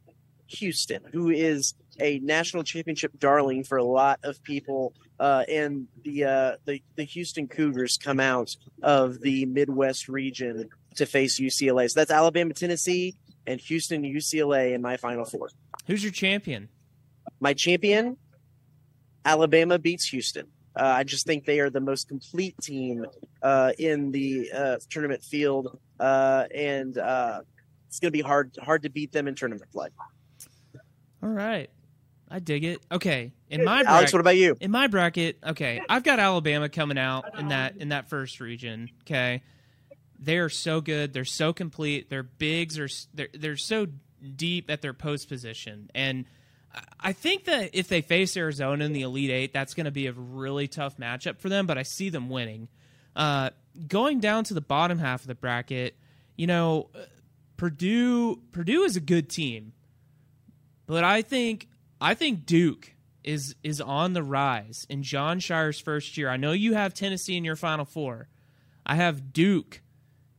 Houston, 0.47 1.03
who 1.13 1.31
is 1.31 1.75
a 2.01 2.19
national 2.21 2.63
championship 2.63 3.19
darling 3.19 3.65
for 3.65 3.79
a 3.79 3.85
lot 3.85 4.21
of 4.23 4.43
people. 4.43 4.93
Uh, 5.21 5.45
and 5.49 5.87
the, 6.03 6.25
uh, 6.25 6.57
the 6.65 6.83
the 6.97 7.05
Houston 7.05 7.47
Cougars 7.47 7.99
come 7.99 8.19
out 8.19 8.57
of 8.83 9.21
the 9.21 9.45
Midwest 9.45 10.09
region 10.09 10.71
to 10.97 11.05
face 11.05 11.39
UCLA. 11.39 11.91
So 11.91 12.01
that's 12.01 12.11
Alabama, 12.11 12.55
Tennessee, 12.55 13.17
and 13.47 13.61
Houston, 13.61 14.03
UCLA 14.03 14.73
in 14.73 14.81
my 14.81 14.97
Final 14.97 15.27
Four. 15.27 15.51
Who's 15.87 16.03
your 16.03 16.13
champion? 16.13 16.71
My 17.39 17.53
champion, 17.53 18.17
Alabama 19.25 19.79
beats 19.79 20.07
Houston. 20.07 20.47
Uh, 20.75 20.85
I 20.85 21.05
just 21.05 21.27
think 21.27 21.45
they 21.45 21.61
are 21.61 21.69
the 21.69 21.81
most 21.81 22.09
complete 22.09 22.57
team 22.63 23.05
uh, 23.43 23.73
in 23.79 24.13
the 24.13 24.51
uh, 24.55 24.77
tournament 24.89 25.23
field, 25.23 25.79
uh, 25.99 26.47
and 26.55 26.97
uh, 26.97 27.41
it's 27.89 27.99
going 27.99 28.09
to 28.09 28.17
be 28.17 28.23
hard 28.23 28.57
hard 28.63 28.85
to 28.85 28.89
beat 28.89 29.13
them 29.13 29.29
in 29.29 29.35
tournament 29.35 29.71
play. 29.71 29.89
All 31.23 31.29
right, 31.29 31.69
I 32.31 32.39
dig 32.39 32.65
it. 32.65 32.81
Okay, 32.93 33.33
in 33.49 33.65
my 33.65 33.83
bracket, 33.83 33.89
Alex, 33.91 34.13
what 34.13 34.21
about 34.21 34.37
you? 34.37 34.57
in 34.61 34.71
my 34.71 34.87
bracket, 34.87 35.39
okay, 35.45 35.81
I've 35.89 36.05
got 36.05 36.21
Alabama 36.21 36.69
coming 36.69 36.99
out 36.99 37.39
in 37.39 37.49
that 37.49 37.77
in 37.79 37.89
that 37.89 38.09
first 38.09 38.41
region. 38.41 38.89
Okay, 39.03 39.43
they 40.19 40.39
are 40.39 40.49
so 40.49 40.81
good. 40.81 41.13
They're 41.13 41.25
so 41.25 41.53
complete. 41.53 42.09
Their 42.09 42.23
bigs 42.23 42.79
are 42.79 42.89
they're 43.15 43.29
they're 43.35 43.57
so 43.57 43.87
deep 44.37 44.71
at 44.71 44.81
their 44.83 44.93
post 44.93 45.29
position, 45.29 45.91
and 45.95 46.25
I- 47.01 47.13
think 47.15 47.47
that 47.47 47.71
if 47.73 47.89
they 47.89 48.01
face 48.01 48.37
Arizona 48.37 48.85
in 48.85 48.93
the 48.93 49.03
Elite 49.03 49.31
Eight, 49.31 49.53
that's 49.53 49.75
going 49.75 49.87
to 49.87 49.91
be 49.91 50.07
a 50.07 50.13
really 50.13 50.69
tough 50.69 50.99
matchup 50.99 51.39
for 51.39 51.49
them. 51.49 51.67
But 51.67 51.79
I 51.79 51.83
see 51.83 52.11
them 52.11 52.29
winning. 52.31 52.69
Uh, 53.17 53.51
going 53.89 54.21
down 54.21 54.45
to 54.45 54.55
the 54.55 54.61
bottom 54.61 54.99
half 54.99 55.23
of 55.23 55.27
the 55.27 55.35
bracket, 55.35 55.97
you 56.37 56.47
know, 56.47 56.91
Purdue 57.57 58.37
Purdue 58.53 58.85
is 58.85 58.95
a 58.97 59.01
good 59.01 59.29
team, 59.29 59.73
but 60.87 61.03
I 61.03 61.23
think 61.23 61.67
I 62.01 62.15
think 62.15 62.47
Duke 62.47 62.95
is 63.23 63.55
is 63.63 63.81
on 63.81 64.13
the 64.15 64.23
rise 64.23 64.87
in 64.89 65.03
Jon 65.03 65.39
Scheyer's 65.41 65.79
first 65.81 66.17
year. 66.17 66.29
I 66.31 66.37
know 66.37 66.53
you 66.53 66.75
have 66.75 66.95
Tennessee 66.95 67.37
in 67.37 67.45
your 67.45 67.57
Final 67.57 67.85
Four. 67.85 68.29
I 68.87 68.95
have 68.97 69.33
Duke 69.33 69.83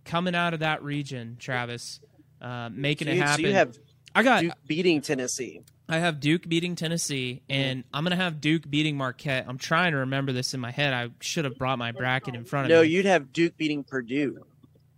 coming 0.03 0.33
out 0.35 0.53
of 0.53 0.61
that 0.61 0.81
region, 0.83 1.37
Travis, 1.39 1.99
uh, 2.41 2.69
making 2.73 3.07
So 3.07 3.11
it 3.11 3.15
you, 3.15 3.21
so 3.21 3.25
happen. 3.27 3.45
you 3.45 3.53
have 3.53 3.77
I 4.15 4.23
got 4.23 4.41
Duke 4.41 4.53
beating 4.67 5.01
Tennessee. 5.01 5.61
I 5.87 5.99
have 5.99 6.19
Duke 6.19 6.47
beating 6.47 6.75
Tennessee, 6.75 7.41
and 7.49 7.83
I'm 7.93 8.03
gonna 8.03 8.15
have 8.15 8.41
Duke 8.41 8.69
beating 8.69 8.97
Marquette. 8.97 9.45
I'm 9.47 9.57
trying 9.57 9.91
to 9.91 9.97
remember 9.99 10.31
this 10.31 10.53
in 10.53 10.59
my 10.59 10.71
head. 10.71 10.93
I 10.93 11.09
should 11.19 11.45
have 11.45 11.57
brought 11.57 11.77
my 11.77 11.91
bracket 11.91 12.33
in 12.33 12.45
front 12.45 12.65
of 12.65 12.69
No, 12.69 12.81
me. 12.81 12.87
No, 12.87 12.91
you'd 12.93 13.05
have 13.05 13.31
Duke 13.33 13.57
beating 13.57 13.83
Purdue. 13.83 14.39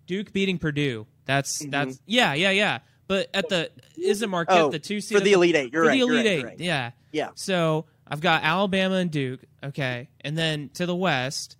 Duke 0.07 0.31
beating 0.31 0.57
Purdue. 0.59 1.07
That's 1.25 1.63
Mhm. 1.65 1.71
that's 1.71 1.99
yeah 2.05 2.33
yeah 2.33 2.51
yeah. 2.51 2.79
But 3.07 3.29
at 3.33 3.49
the 3.49 3.69
isn't 3.97 4.29
Marquette 4.29 4.61
Oh, 4.61 4.69
the 4.69 4.79
two 4.79 5.01
seed 5.01 5.17
for 5.17 5.23
the 5.23 5.33
Elite 5.33 5.55
Eight. 5.55 5.73
You're 5.73 5.83
for 5.83 5.87
right. 5.89 5.93
the 5.95 5.99
Elite 6.01 6.15
right, 6.17 6.25
Eight? 6.25 6.37
you're 6.39 6.47
right. 6.47 6.59
Yeah 6.59 6.91
Yeah. 7.11 7.29
So 7.35 7.85
I've 8.07 8.21
got 8.21 8.43
Alabama 8.43 8.95
and 8.95 9.11
Duke. 9.11 9.41
Okay, 9.63 10.09
and 10.21 10.37
then 10.37 10.69
to 10.75 10.85
the 10.85 10.95
west, 10.95 11.57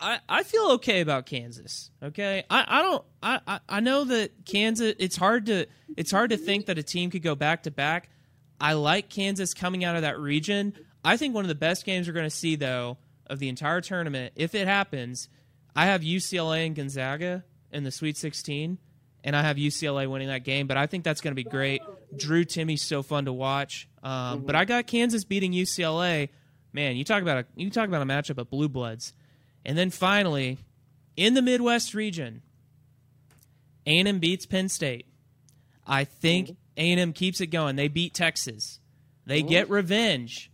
I 0.00 0.18
I 0.28 0.42
feel 0.42 0.72
okay 0.72 1.00
about 1.00 1.26
Kansas. 1.26 1.90
Okay, 2.02 2.44
I 2.50 2.64
I 2.66 2.82
don't 2.82 3.04
I 3.22 3.40
I, 3.46 3.60
I 3.68 3.80
know 3.80 4.04
that 4.04 4.44
Kansas. 4.44 4.94
It's 4.98 5.16
hard 5.16 5.46
to 5.46 5.66
it's 5.96 6.10
hard 6.10 6.30
to 6.30 6.36
think 6.36 6.66
that 6.66 6.78
a 6.78 6.82
team 6.82 7.10
could 7.10 7.22
go 7.22 7.34
back 7.34 7.64
to 7.64 7.70
back. 7.70 8.10
I 8.60 8.74
like 8.74 9.08
Kansas 9.08 9.54
coming 9.54 9.84
out 9.84 9.96
of 9.96 10.02
that 10.02 10.18
region. 10.18 10.74
I 11.04 11.16
think 11.16 11.34
one 11.34 11.44
of 11.44 11.48
the 11.48 11.54
best 11.54 11.84
games 11.84 12.06
we're 12.06 12.14
going 12.14 12.24
to 12.26 12.30
see 12.30 12.56
though 12.56 12.98
of 13.26 13.38
the 13.38 13.48
entire 13.48 13.80
tournament, 13.80 14.32
if 14.36 14.54
it 14.54 14.66
happens, 14.66 15.28
I 15.74 15.86
have 15.86 16.02
UCLA 16.02 16.66
and 16.66 16.74
Gonzaga 16.76 17.44
in 17.72 17.84
the 17.84 17.90
Sweet 17.90 18.16
16, 18.16 18.78
and 19.24 19.34
I 19.34 19.42
have 19.42 19.56
UCLA 19.56 20.08
winning 20.08 20.28
that 20.28 20.44
game. 20.44 20.66
But 20.66 20.76
I 20.76 20.86
think 20.86 21.02
that's 21.02 21.20
going 21.20 21.32
to 21.32 21.34
be 21.34 21.48
great. 21.48 21.80
Drew 22.14 22.44
Timme's 22.44 22.82
so 22.82 23.02
fun 23.02 23.24
to 23.24 23.32
watch. 23.32 23.88
Um, 24.02 24.42
But 24.42 24.52
mm-hmm. 24.52 24.56
I 24.56 24.64
got 24.66 24.86
Kansas 24.86 25.24
beating 25.24 25.52
UCLA. 25.52 26.28
Man, 26.72 26.96
you 26.96 27.04
talk 27.04 27.22
about 27.22 27.38
a 27.38 27.46
you 27.56 27.70
talk 27.70 27.88
about 27.88 28.02
a 28.02 28.04
matchup 28.04 28.38
of 28.38 28.50
blue 28.50 28.68
bloods, 28.68 29.12
and 29.64 29.78
then 29.78 29.90
finally, 29.90 30.58
in 31.16 31.34
the 31.34 31.42
Midwest 31.42 31.94
region, 31.94 32.42
A&M 33.86 34.18
beats 34.18 34.44
Penn 34.44 34.68
State. 34.68 35.06
I 35.86 36.04
think 36.04 36.48
mm-hmm. 36.48 36.98
A&M 36.98 37.12
keeps 37.12 37.40
it 37.40 37.46
going. 37.48 37.76
They 37.76 37.88
beat 37.88 38.12
Texas. 38.12 38.80
They 39.24 39.40
mm-hmm. 39.40 39.48
get 39.48 39.70
revenge 39.70 40.50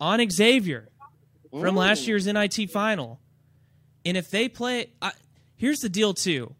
on 0.00 0.26
Xavier 0.30 0.88
from 1.50 1.76
last 1.76 2.04
mm. 2.04 2.08
year's 2.08 2.26
NIT 2.26 2.70
final. 2.70 3.20
And 4.04 4.16
if 4.16 4.30
they 4.30 4.48
play, 4.48 4.92
I, 5.02 5.12
here's 5.56 5.80
the 5.80 5.88
deal 5.88 6.14
too. 6.14 6.54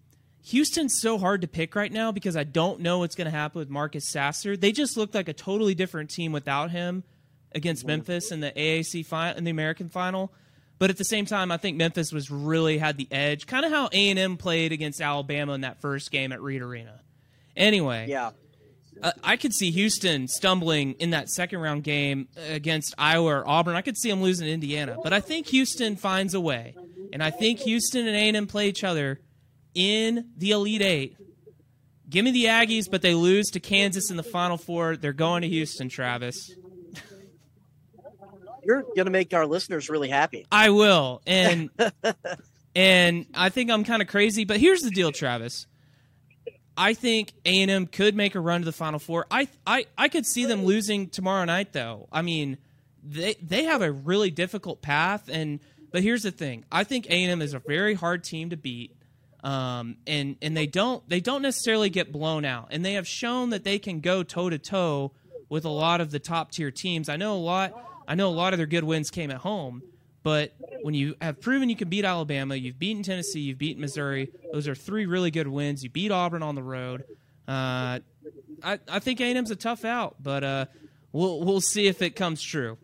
Houston's 0.49 0.99
so 1.01 1.19
hard 1.19 1.43
to 1.43 1.49
pick 1.49 1.75
right 1.75 1.93
now 1.93 2.11
because 2.13 2.37
I 2.37 2.45
don't 2.45 2.81
know 2.81 3.01
what's 3.01 3.15
going 3.15 3.27
to 3.27 3.31
happen 3.31 3.59
with 3.59 3.69
Marcus 3.69 4.09
Sasser. 4.09 4.57
They 4.57 4.73
just 4.73 4.97
looked 4.97 5.15
like 5.15 5.29
a 5.29 5.33
totally 5.35 5.75
different 5.75 6.11
team 6.11 6.33
without 6.33 6.71
him 6.71 7.05
against 7.55 7.87
Memphis 7.87 8.31
in 8.33 8.41
the 8.41 8.51
AAC 8.53 9.05
final, 9.05 9.37
in 9.37 9.45
the 9.45 9.51
American 9.51 9.89
final. 9.89 10.33
But 10.79 10.91
at 10.91 10.97
the 10.97 11.05
same 11.05 11.27
time, 11.27 11.51
I 11.51 11.57
think 11.57 11.77
Memphis 11.77 12.13
was 12.13 12.31
really 12.31 12.79
had 12.79 12.97
the 12.97 13.09
edge, 13.11 13.47
kind 13.47 13.65
of 13.67 13.73
how 13.73 13.89
A 13.93 14.11
and 14.11 14.19
M 14.19 14.37
played 14.37 14.73
against 14.73 15.01
Alabama 15.01 15.53
in 15.55 15.63
that 15.63 15.81
first 15.81 16.11
game 16.11 16.33
at 16.33 16.41
Reed 16.41 16.63
Arena. 16.63 17.01
Anyway, 17.57 18.07
Yeah. 18.09 18.31
uh, 19.03 19.13
I 19.25 19.37
could 19.37 19.53
see 19.53 19.71
Houston 19.73 20.29
stumbling 20.29 20.93
in 20.95 21.11
that 21.11 21.29
second 21.29 21.59
round 21.59 21.83
game 21.85 22.29
against 22.49 22.95
Iowa 22.97 23.39
or 23.41 23.49
Auburn. 23.49 23.75
I 23.77 23.83
could 23.83 23.97
see 23.99 24.09
them 24.09 24.23
losing 24.23 24.47
to 24.47 24.53
Indiana, 24.53 24.97
but 25.03 25.13
I 25.13 25.21
think 25.21 25.49
Houston 25.49 25.97
finds 25.97 26.33
a 26.35 26.41
way, 26.41 26.75
and 27.13 27.23
I 27.23 27.31
think 27.31 27.59
Houston 27.61 28.07
and 28.07 28.17
A&M 28.17 28.47
play 28.47 28.69
each 28.69 28.85
other 28.85 29.21
in 29.75 30.31
the 30.37 30.53
Elite 30.53 30.83
Eight. 30.83 31.17
Give 32.09 32.25
me 32.25 32.31
the 32.31 32.47
Aggies, 32.47 32.91
but 32.91 33.03
they 33.03 33.15
lose 33.15 33.51
to 33.51 33.61
Kansas 33.61 34.11
in 34.11 34.17
the 34.17 34.23
Final 34.23 34.57
Four. 34.57 34.97
They're 34.97 35.13
going 35.13 35.43
to 35.43 35.49
Houston, 35.49 35.89
Travis. 35.89 36.55
You're 38.65 38.83
going 38.83 39.05
to 39.05 39.11
make 39.11 39.35
our 39.35 39.47
listeners 39.47 39.91
really 39.91 40.09
happy. 40.09 40.47
I 40.51 40.71
will, 40.71 41.21
and 41.27 41.71
and 42.75 43.27
I 43.35 43.51
think 43.51 43.71
I'm 43.71 43.85
kind 43.85 44.01
of 44.01 44.09
crazy, 44.09 44.45
but 44.45 44.59
here's 44.59 44.81
the 44.81 44.91
deal, 44.91 45.13
Travis. 45.13 45.67
I 46.79 46.95
think 46.95 47.33
A 47.45 47.63
and 47.63 47.71
M 47.71 47.87
could 47.87 48.15
make 48.15 48.37
a 48.37 48.41
run 48.41 48.61
to 48.61 48.65
the 48.65 48.73
Final 48.73 49.01
Four. 49.01 49.27
I 49.31 49.49
I 49.67 49.87
I 49.99 50.09
could 50.09 50.25
see 50.25 50.47
them 50.47 50.65
losing 50.65 51.09
tomorrow 51.09 51.45
night, 51.45 51.73
though. 51.73 52.09
I 52.13 52.23
mean, 52.23 52.57
they 53.03 53.35
they 53.43 53.65
have 53.65 53.83
a 53.83 53.91
really 53.91 54.31
difficult 54.31 54.81
path, 54.81 55.29
and 55.31 55.61
but 55.91 56.03
here's 56.03 56.23
the 56.23 56.31
thing: 56.31 56.65
I 56.71 56.85
think 56.85 57.07
A 57.07 57.15
and 57.15 57.33
M 57.33 57.43
is 57.43 57.53
a 57.53 57.59
very 57.59 57.95
hard 57.95 58.23
team 58.23 58.51
to 58.51 58.57
beat, 58.57 58.95
um, 59.45 59.97
and 60.07 60.37
and 60.43 60.57
they 60.57 60.67
don't 60.67 61.09
they 61.09 61.21
don't 61.21 61.43
necessarily 61.43 61.91
get 61.91 62.13
blown 62.13 62.45
out, 62.45 62.69
and 62.71 62.85
they 62.85 62.95
have 62.95 63.07
shown 63.07 63.51
that 63.51 63.65
they 63.65 63.79
can 63.79 64.01
go 64.01 64.23
toe 64.23 64.51
to 64.51 64.59
toe 64.59 65.13
with 65.49 65.65
a 65.65 65.71
lot 65.71 66.01
of 66.01 66.11
the 66.11 66.19
top 66.19 66.51
tier 66.51 66.71
teams. 66.71 67.09
I 67.09 67.17
know 67.17 67.35
a 67.35 67.39
lot. 67.39 67.73
I 68.07 68.15
know 68.15 68.29
a 68.29 68.31
lot 68.31 68.53
of 68.53 68.59
their 68.59 68.67
good 68.67 68.85
wins 68.85 69.11
came 69.11 69.31
at 69.31 69.39
home, 69.39 69.83
but 70.23 70.55
when 70.83 70.95
you 70.95 71.15
have 71.21 71.41
proven 71.41 71.69
you 71.69 71.77
can 71.77 71.89
beat 71.89 72.05
Alabama, 72.05 72.55
you've 72.55 72.79
beaten 72.79 73.03
Tennessee, 73.03 73.41
you've 73.41 73.59
beaten 73.59 73.81
Missouri. 73.81 74.31
Those 74.53 74.67
are 74.67 74.75
three 74.75 75.07
really 75.07 75.31
good 75.31 75.49
wins. 75.49 75.85
You 75.85 75.91
beat 75.91 76.11
Auburn 76.11 76.43
on 76.43 76.55
the 76.55 76.63
road. 76.63 77.05
Uh, 77.47 78.01
I 78.63 78.79
I 78.89 78.99
think 78.99 79.21
A&M's 79.21 79.51
a 79.51 79.57
tough 79.57 79.85
out, 79.85 80.17
but 80.21 80.43
uh, 80.43 80.67
we'll 81.13 81.41
we'll 81.45 81.61
see 81.61 81.87
if 81.87 82.03
it 82.03 82.17
comes 82.17 82.43
true. 82.43 82.79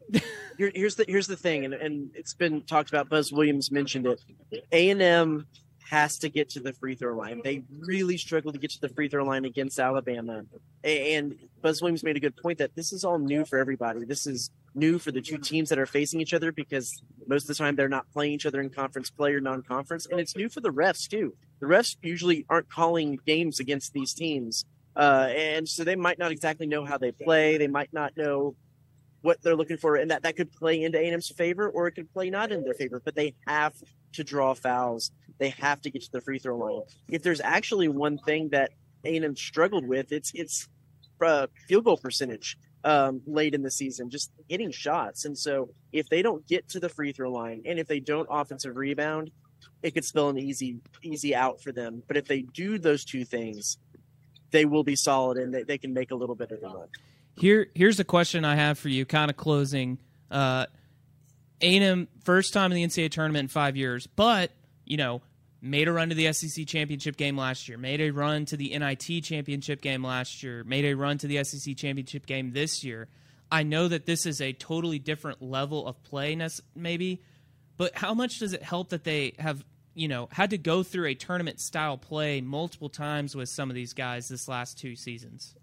Here, 0.56 0.70
here's 0.72 0.94
the 0.94 1.04
here's 1.08 1.26
the 1.26 1.36
thing, 1.36 1.64
and, 1.64 1.74
and 1.74 2.10
it's 2.14 2.32
been 2.34 2.62
talked 2.62 2.88
about. 2.88 3.08
Buzz 3.08 3.32
Williams 3.32 3.72
mentioned 3.72 4.06
it. 4.06 4.22
A 4.70 4.90
and 4.90 5.02
M 5.02 5.46
has 5.94 6.18
to 6.18 6.28
get 6.28 6.50
to 6.50 6.58
the 6.58 6.72
free 6.72 6.96
throw 6.96 7.16
line. 7.16 7.40
They 7.44 7.62
really 7.86 8.18
struggled 8.18 8.54
to 8.54 8.60
get 8.60 8.72
to 8.72 8.80
the 8.80 8.88
free 8.88 9.08
throw 9.08 9.24
line 9.24 9.44
against 9.44 9.78
Alabama. 9.78 10.42
And 10.82 11.38
Buzz 11.62 11.80
Williams 11.80 12.02
made 12.02 12.16
a 12.16 12.20
good 12.20 12.36
point 12.36 12.58
that 12.58 12.74
this 12.74 12.92
is 12.92 13.04
all 13.04 13.20
new 13.20 13.44
for 13.44 13.60
everybody. 13.60 14.04
This 14.04 14.26
is 14.26 14.50
new 14.74 14.98
for 14.98 15.12
the 15.12 15.20
two 15.20 15.38
teams 15.38 15.68
that 15.68 15.78
are 15.78 15.86
facing 15.86 16.20
each 16.20 16.34
other 16.34 16.50
because 16.50 17.00
most 17.28 17.44
of 17.44 17.48
the 17.48 17.54
time 17.54 17.76
they're 17.76 17.88
not 17.88 18.10
playing 18.12 18.32
each 18.32 18.44
other 18.44 18.60
in 18.60 18.70
conference 18.70 19.08
play 19.08 19.34
or 19.34 19.40
non-conference, 19.40 20.06
and 20.10 20.18
it's 20.18 20.34
new 20.34 20.48
for 20.48 20.60
the 20.60 20.70
refs 20.70 21.08
too. 21.08 21.32
The 21.60 21.66
refs 21.66 21.96
usually 22.02 22.44
aren't 22.48 22.68
calling 22.68 23.20
games 23.24 23.60
against 23.60 23.92
these 23.92 24.14
teams, 24.14 24.64
uh, 24.96 25.28
and 25.30 25.68
so 25.68 25.84
they 25.84 25.94
might 25.94 26.18
not 26.18 26.32
exactly 26.32 26.66
know 26.66 26.84
how 26.84 26.98
they 26.98 27.12
play. 27.12 27.56
They 27.56 27.68
might 27.68 27.92
not 27.92 28.16
know 28.16 28.56
what 29.22 29.40
they're 29.42 29.54
looking 29.54 29.76
for, 29.76 29.94
and 29.94 30.10
that 30.10 30.24
that 30.24 30.34
could 30.34 30.50
play 30.50 30.82
into 30.82 30.98
A&M's 30.98 31.28
favor 31.28 31.68
or 31.68 31.86
it 31.86 31.92
could 31.92 32.12
play 32.12 32.30
not 32.30 32.50
in 32.50 32.64
their 32.64 32.74
favor. 32.74 33.00
But 33.02 33.14
they 33.14 33.34
have 33.46 33.74
to 34.14 34.24
draw 34.24 34.54
fouls. 34.54 35.10
They 35.38 35.50
have 35.50 35.80
to 35.82 35.90
get 35.90 36.02
to 36.02 36.12
the 36.12 36.20
free 36.20 36.38
throw 36.38 36.56
line. 36.56 36.82
If 37.08 37.22
there's 37.22 37.40
actually 37.40 37.88
one 37.88 38.18
thing 38.18 38.50
that 38.50 38.70
A&M 39.04 39.36
struggled 39.36 39.86
with, 39.86 40.12
it's 40.12 40.32
it's 40.34 40.68
uh, 41.20 41.46
field 41.68 41.84
goal 41.84 41.96
percentage 41.96 42.56
um, 42.84 43.22
late 43.26 43.54
in 43.54 43.62
the 43.62 43.70
season, 43.70 44.10
just 44.10 44.30
hitting 44.48 44.70
shots. 44.70 45.24
And 45.24 45.36
so 45.36 45.70
if 45.92 46.08
they 46.08 46.22
don't 46.22 46.46
get 46.46 46.68
to 46.70 46.80
the 46.80 46.88
free 46.88 47.12
throw 47.12 47.30
line, 47.30 47.62
and 47.64 47.78
if 47.78 47.86
they 47.86 48.00
don't 48.00 48.28
offensive 48.30 48.76
rebound, 48.76 49.30
it 49.82 49.92
could 49.92 50.04
spell 50.04 50.28
an 50.28 50.38
easy 50.38 50.78
easy 51.02 51.34
out 51.34 51.60
for 51.60 51.72
them. 51.72 52.02
But 52.06 52.16
if 52.16 52.26
they 52.26 52.42
do 52.42 52.78
those 52.78 53.04
two 53.04 53.24
things, 53.24 53.78
they 54.50 54.64
will 54.64 54.84
be 54.84 54.96
solid 54.96 55.38
and 55.38 55.52
they, 55.52 55.62
they 55.62 55.78
can 55.78 55.92
make 55.92 56.10
a 56.10 56.14
little 56.14 56.34
bit 56.34 56.52
of 56.52 56.62
a 56.62 56.66
run. 56.66 56.88
Here, 57.36 57.68
here's 57.74 57.98
a 57.98 58.04
question 58.04 58.44
I 58.44 58.54
have 58.54 58.78
for 58.78 58.88
you, 58.88 59.04
kind 59.04 59.30
of 59.30 59.36
closing. 59.36 59.98
Uh, 60.30 60.66
A&M 61.60 62.08
first 62.24 62.52
time 62.52 62.72
in 62.72 62.76
the 62.76 62.84
NCAA 62.84 63.10
tournament 63.10 63.44
in 63.44 63.48
five 63.48 63.76
years, 63.76 64.06
but 64.06 64.50
you 64.84 64.96
know 64.96 65.22
made 65.64 65.88
a 65.88 65.92
run 65.92 66.10
to 66.10 66.14
the 66.14 66.30
SEC 66.30 66.66
championship 66.66 67.16
game 67.16 67.38
last 67.38 67.68
year, 67.68 67.78
made 67.78 67.98
a 67.98 68.10
run 68.10 68.44
to 68.44 68.56
the 68.56 68.78
NIT 68.78 69.24
championship 69.24 69.80
game 69.80 70.04
last 70.04 70.42
year, 70.42 70.62
made 70.64 70.84
a 70.84 70.92
run 70.92 71.16
to 71.16 71.26
the 71.26 71.42
SEC 71.42 71.74
championship 71.74 72.26
game 72.26 72.52
this 72.52 72.84
year. 72.84 73.08
I 73.50 73.62
know 73.62 73.88
that 73.88 74.04
this 74.04 74.26
is 74.26 74.42
a 74.42 74.52
totally 74.52 74.98
different 74.98 75.40
level 75.40 75.86
of 75.86 76.02
play, 76.02 76.38
maybe, 76.74 77.22
but 77.78 77.96
how 77.96 78.12
much 78.12 78.40
does 78.40 78.52
it 78.52 78.62
help 78.62 78.90
that 78.90 79.04
they 79.04 79.32
have 79.38 79.64
you 79.94 80.08
know 80.08 80.28
had 80.32 80.50
to 80.50 80.58
go 80.58 80.82
through 80.82 81.06
a 81.06 81.14
tournament 81.14 81.60
style 81.60 81.96
play 81.96 82.42
multiple 82.42 82.90
times 82.90 83.34
with 83.34 83.48
some 83.48 83.70
of 83.70 83.74
these 83.74 83.94
guys 83.94 84.28
this 84.28 84.46
last 84.48 84.78
two 84.78 84.94
seasons? 84.94 85.54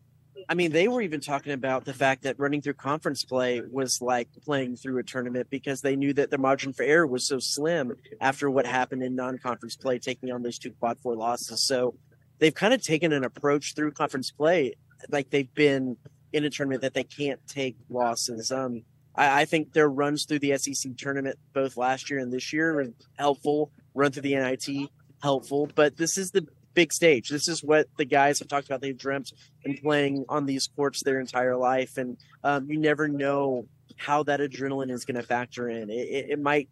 I 0.50 0.54
mean, 0.54 0.72
they 0.72 0.88
were 0.88 1.02
even 1.02 1.20
talking 1.20 1.54
about 1.54 1.86
the 1.86 1.94
fact 1.94 2.24
that 2.24 2.40
running 2.40 2.62
through 2.62 2.74
conference 2.76 3.24
play 3.24 3.62
was 3.62 4.02
like 4.02 4.30
playing 4.44 4.76
through 4.76 5.00
a 5.00 5.04
tournament 5.04 5.48
because 5.50 5.82
they 5.82 5.96
knew 5.96 6.14
that 6.14 6.30
their 6.30 6.40
margin 6.40 6.74
for 6.74 6.84
error 6.84 7.08
was 7.08 7.28
so 7.28 7.40
slim 7.40 7.96
after 8.20 8.50
what 8.50 8.66
happened 8.66 9.04
in 9.04 9.16
non-conference 9.16 9.76
play, 9.76 10.00
taking 10.00 10.32
on 10.32 10.44
those 10.44 10.58
two 10.58 10.72
quad 10.80 11.00
four 11.00 11.16
losses. 11.16 11.66
So 11.66 11.96
they've 12.40 12.54
kind 12.54 12.74
of 12.74 12.82
taken 12.82 13.14
an 13.14 13.24
approach 13.24 13.76
through 13.76 13.92
conference 13.92 14.32
play 14.32 14.76
like 15.10 15.30
they've 15.30 15.54
been 15.54 15.98
in 16.34 16.46
a 16.46 16.50
tournament 16.50 16.82
that 16.82 16.94
they 16.94 17.04
can't 17.04 17.40
take 17.48 17.76
losses. 17.90 18.52
Um, 18.52 18.84
I, 19.16 19.42
I 19.42 19.46
think 19.46 19.74
their 19.74 19.90
runs 19.90 20.26
through 20.26 20.40
the 20.40 20.58
SEC 20.58 20.98
tournament 20.98 21.38
both 21.54 21.78
last 21.78 22.10
year 22.10 22.20
and 22.20 22.32
this 22.32 22.54
year 22.54 22.74
were 22.74 22.88
helpful. 23.18 23.72
Run 23.94 24.12
through 24.12 24.24
the 24.24 24.36
NIT 24.36 24.90
helpful, 25.22 25.70
but 25.76 25.98
this 25.98 26.18
is 26.18 26.32
the 26.32 26.48
big 26.74 26.94
stage. 26.94 27.30
This 27.30 27.48
is 27.48 27.64
what 27.64 27.88
the 27.98 28.06
guys 28.06 28.40
have 28.40 28.48
talked 28.48 28.68
about. 28.68 28.82
They've 28.82 28.98
dreamt 28.98 29.34
and 29.66 29.80
playing 29.82 30.26
on 30.30 30.46
these 30.46 30.68
courts 30.68 31.04
their 31.04 31.20
entire 31.20 31.56
life, 31.56 31.98
and 31.98 32.18
um, 32.44 32.70
you 32.70 32.80
never 32.80 33.08
know 33.08 33.68
how 33.98 34.24
that 34.24 34.40
adrenaline 34.40 34.92
is 34.92 35.06
going 35.06 35.16
to 35.16 35.24
factor 35.24 35.70
in. 35.70 35.90
It, 35.90 35.94
it, 35.94 36.30
it 36.32 36.40
might, 36.40 36.70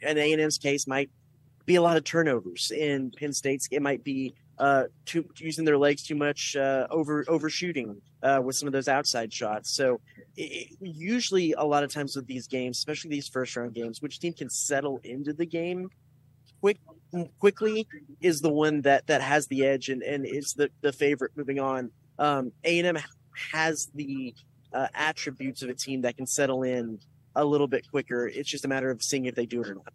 in 0.00 0.18
A 0.18 0.32
and 0.32 0.40
M's 0.40 0.58
case, 0.58 0.86
might 0.86 1.10
be 1.66 1.76
a 1.76 1.82
lot 1.82 1.96
of 1.96 2.04
turnovers. 2.04 2.70
In 2.70 3.10
Penn 3.10 3.32
State's, 3.32 3.68
it 3.70 3.82
might 3.82 4.02
be 4.02 4.34
uh, 4.58 4.84
too, 5.06 5.24
using 5.36 5.64
their 5.64 5.78
legs 5.78 6.02
too 6.02 6.14
much, 6.14 6.56
uh, 6.56 6.86
over 6.90 7.24
overshooting 7.28 8.00
uh, 8.22 8.40
with 8.42 8.56
some 8.56 8.66
of 8.66 8.72
those 8.72 8.88
outside 8.88 9.32
shots. 9.32 9.70
So 9.70 10.00
it, 10.36 10.76
usually, 10.80 11.52
a 11.52 11.64
lot 11.64 11.82
of 11.82 11.92
times 11.92 12.16
with 12.16 12.26
these 12.26 12.46
games, 12.46 12.78
especially 12.78 13.10
these 13.10 13.28
first 13.28 13.56
round 13.56 13.74
games, 13.74 14.02
which 14.02 14.18
team 14.18 14.32
can 14.32 14.50
settle 14.50 15.00
into 15.02 15.32
the 15.32 15.46
game 15.46 15.88
quick 16.60 16.78
quickly 17.38 17.86
is 18.20 18.40
the 18.40 18.52
one 18.52 18.82
that 18.82 19.06
that 19.06 19.22
has 19.22 19.46
the 19.48 19.64
edge 19.64 19.88
and 19.88 20.02
and 20.02 20.26
is 20.26 20.54
the 20.56 20.70
the 20.80 20.92
favorite 20.92 21.32
moving 21.36 21.58
on. 21.58 21.90
Um, 22.18 22.52
A&M 22.64 22.98
has 23.52 23.88
the 23.94 24.34
uh, 24.72 24.88
attributes 24.94 25.62
of 25.62 25.70
a 25.70 25.74
team 25.74 26.02
that 26.02 26.16
can 26.16 26.26
settle 26.26 26.62
in 26.62 27.00
a 27.34 27.44
little 27.44 27.66
bit 27.66 27.90
quicker. 27.90 28.28
It's 28.28 28.50
just 28.50 28.64
a 28.64 28.68
matter 28.68 28.90
of 28.90 29.02
seeing 29.02 29.24
if 29.24 29.34
they 29.34 29.46
do 29.46 29.62
it 29.62 29.68
or 29.68 29.74
not. 29.74 29.92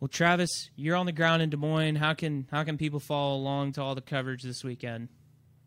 Well, 0.00 0.08
Travis, 0.08 0.70
you're 0.74 0.96
on 0.96 1.06
the 1.06 1.12
ground 1.12 1.42
in 1.42 1.50
Des 1.50 1.56
Moines. 1.56 1.96
How 1.96 2.12
can 2.14 2.46
how 2.50 2.64
can 2.64 2.76
people 2.76 3.00
follow 3.00 3.36
along 3.36 3.72
to 3.72 3.82
all 3.82 3.94
the 3.94 4.00
coverage 4.00 4.42
this 4.42 4.64
weekend? 4.64 5.08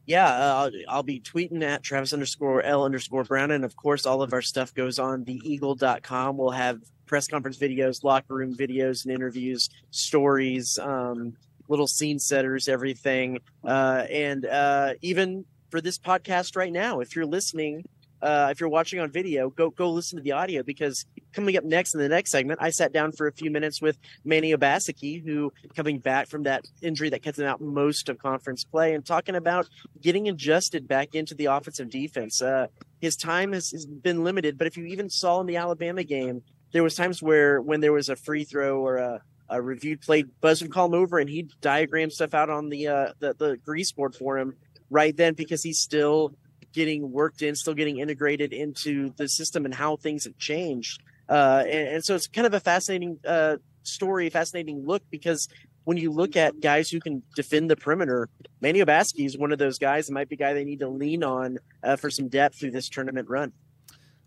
Yeah, 0.06 0.28
uh, 0.28 0.70
I'll, 0.88 1.04
be 1.04 1.20
tweeting 1.20 1.64
at 1.64 1.82
Travis 1.82 2.14
underscore 2.14 2.62
L 2.62 2.84
underscore 2.84 3.24
Brown. 3.24 3.52
And 3.52 3.66
of 3.66 3.76
course, 3.76 4.06
all 4.06 4.22
of 4.22 4.34
our 4.34 4.42
stuff 4.42 4.74
goes 4.74 5.00
on 5.00 5.26
theeagle.com. 5.26 6.38
We'll 6.38 6.52
have 6.52 6.80
press 7.08 7.28
conference 7.28 7.58
videos, 7.58 8.04
locker 8.04 8.36
room 8.36 8.56
videos 8.56 9.06
and 9.06 9.14
interviews, 9.14 9.70
stories, 9.90 10.78
um, 10.78 11.36
little 11.68 11.88
scene 11.88 12.20
setters, 12.20 12.68
everything. 12.68 13.40
Uh, 13.64 14.06
and 14.10 14.46
uh, 14.46 14.94
even 15.02 15.46
for 15.70 15.82
this 15.82 15.98
podcast 15.98 16.56
right 16.56 16.72
now, 16.72 17.00
if 17.00 17.16
you're 17.16 17.26
listening, 17.26 17.84
uh, 18.26 18.48
if 18.50 18.60
you're 18.60 18.70
watching 18.70 19.00
on 19.00 19.12
video, 19.12 19.52
go 19.52 19.70
go 19.70 19.92
listen 19.92 20.18
to 20.18 20.24
the 20.24 20.32
audio 20.32 20.64
because 20.64 21.06
coming 21.32 21.56
up 21.58 21.64
next 21.64 21.94
in 21.94 22.00
the 22.00 22.10
next 22.10 22.32
segment, 22.32 22.60
I 22.60 22.72
sat 22.72 22.92
down 22.92 23.12
for 23.12 23.28
a 23.28 23.32
few 23.32 23.52
minutes 23.52 23.84
with 23.84 24.00
Manny 24.24 24.52
Obaseki, 24.52 25.24
who 25.24 25.54
coming 25.76 26.00
back 26.00 26.28
from 26.28 26.42
that 26.44 26.66
injury 26.82 27.10
that 27.10 27.22
kept 27.22 27.38
him 27.38 27.46
out 27.46 27.62
most 27.62 28.10
of 28.10 28.18
conference 28.18 28.64
play, 28.64 28.96
and 28.96 29.06
talking 29.06 29.36
about 29.36 29.70
getting 30.02 30.28
adjusted 30.28 30.88
back 30.88 31.14
into 31.14 31.36
the 31.36 31.46
offensive 31.46 31.92
defense. 31.92 32.42
Uh, 32.42 32.66
his 33.00 33.16
time 33.16 33.54
has, 33.54 33.70
has 33.70 33.86
been 33.86 34.24
limited, 34.24 34.58
but 34.58 34.66
if 34.66 34.76
you 34.76 34.86
even 34.86 35.08
saw 35.08 35.40
in 35.40 35.46
the 35.46 35.58
Alabama 35.58 36.04
game, 36.04 36.42
there 36.72 36.82
was 36.82 36.96
times 36.96 37.22
where 37.22 37.62
when 37.62 37.80
there 37.80 37.94
was 37.94 38.10
a 38.10 38.16
free 38.16 38.44
throw 38.44 38.80
or 38.80 38.98
a, 38.98 39.22
a 39.50 39.62
reviewed 39.62 40.02
play, 40.02 40.24
Buzz 40.42 40.64
would 40.64 40.72
call 40.72 40.88
him 40.88 40.96
over 40.96 41.20
and 41.20 41.30
he'd 41.30 41.52
diagram 41.62 42.10
stuff 42.10 42.34
out 42.34 42.50
on 42.50 42.70
the 42.70 42.88
uh, 42.88 43.14
the, 43.20 43.36
the 43.36 43.58
grease 43.58 43.92
board 43.92 44.16
for 44.16 44.40
him 44.40 44.56
right 44.90 45.16
then 45.16 45.36
because 45.36 45.62
he's 45.62 45.80
still 45.80 46.34
getting 46.76 47.12
worked 47.12 47.42
in, 47.42 47.56
still 47.56 47.74
getting 47.74 48.00
integrated 48.00 48.54
into 48.54 49.12
the 49.16 49.28
system 49.28 49.66
and 49.66 49.74
how 49.74 49.96
things 49.96 50.26
have 50.26 50.38
changed. 50.38 51.02
Uh, 51.28 51.64
and, 51.66 51.88
and, 51.88 52.06
so 52.06 52.14
it's 52.14 52.28
kind 52.28 52.46
of 52.46 52.54
a 52.54 52.60
fascinating 52.60 53.18
uh, 53.26 53.56
story, 53.82 54.30
fascinating 54.30 54.86
look 54.86 55.02
because 55.10 55.48
when 55.86 55.98
you 55.98 56.12
look 56.12 56.36
at 56.36 56.60
guys 56.60 56.90
who 56.90 57.00
can 57.00 57.24
defend 57.36 57.72
the 57.72 57.76
perimeter, 57.76 58.30
Manny 58.62 58.80
Obaseki 58.80 59.26
is 59.26 59.38
one 59.38 59.52
of 59.52 59.58
those 59.58 59.80
guys. 59.80 60.10
It 60.10 60.14
might 60.14 60.30
be 60.30 60.36
a 60.36 60.38
guy 60.38 60.54
they 60.54 60.66
need 60.66 60.82
to 60.82 60.90
lean 60.90 61.24
on 61.24 61.58
uh, 61.82 61.96
for 61.96 62.12
some 62.12 62.28
depth 62.28 62.60
through 62.60 62.72
this 62.72 62.90
tournament 62.90 63.30
run. 63.30 63.54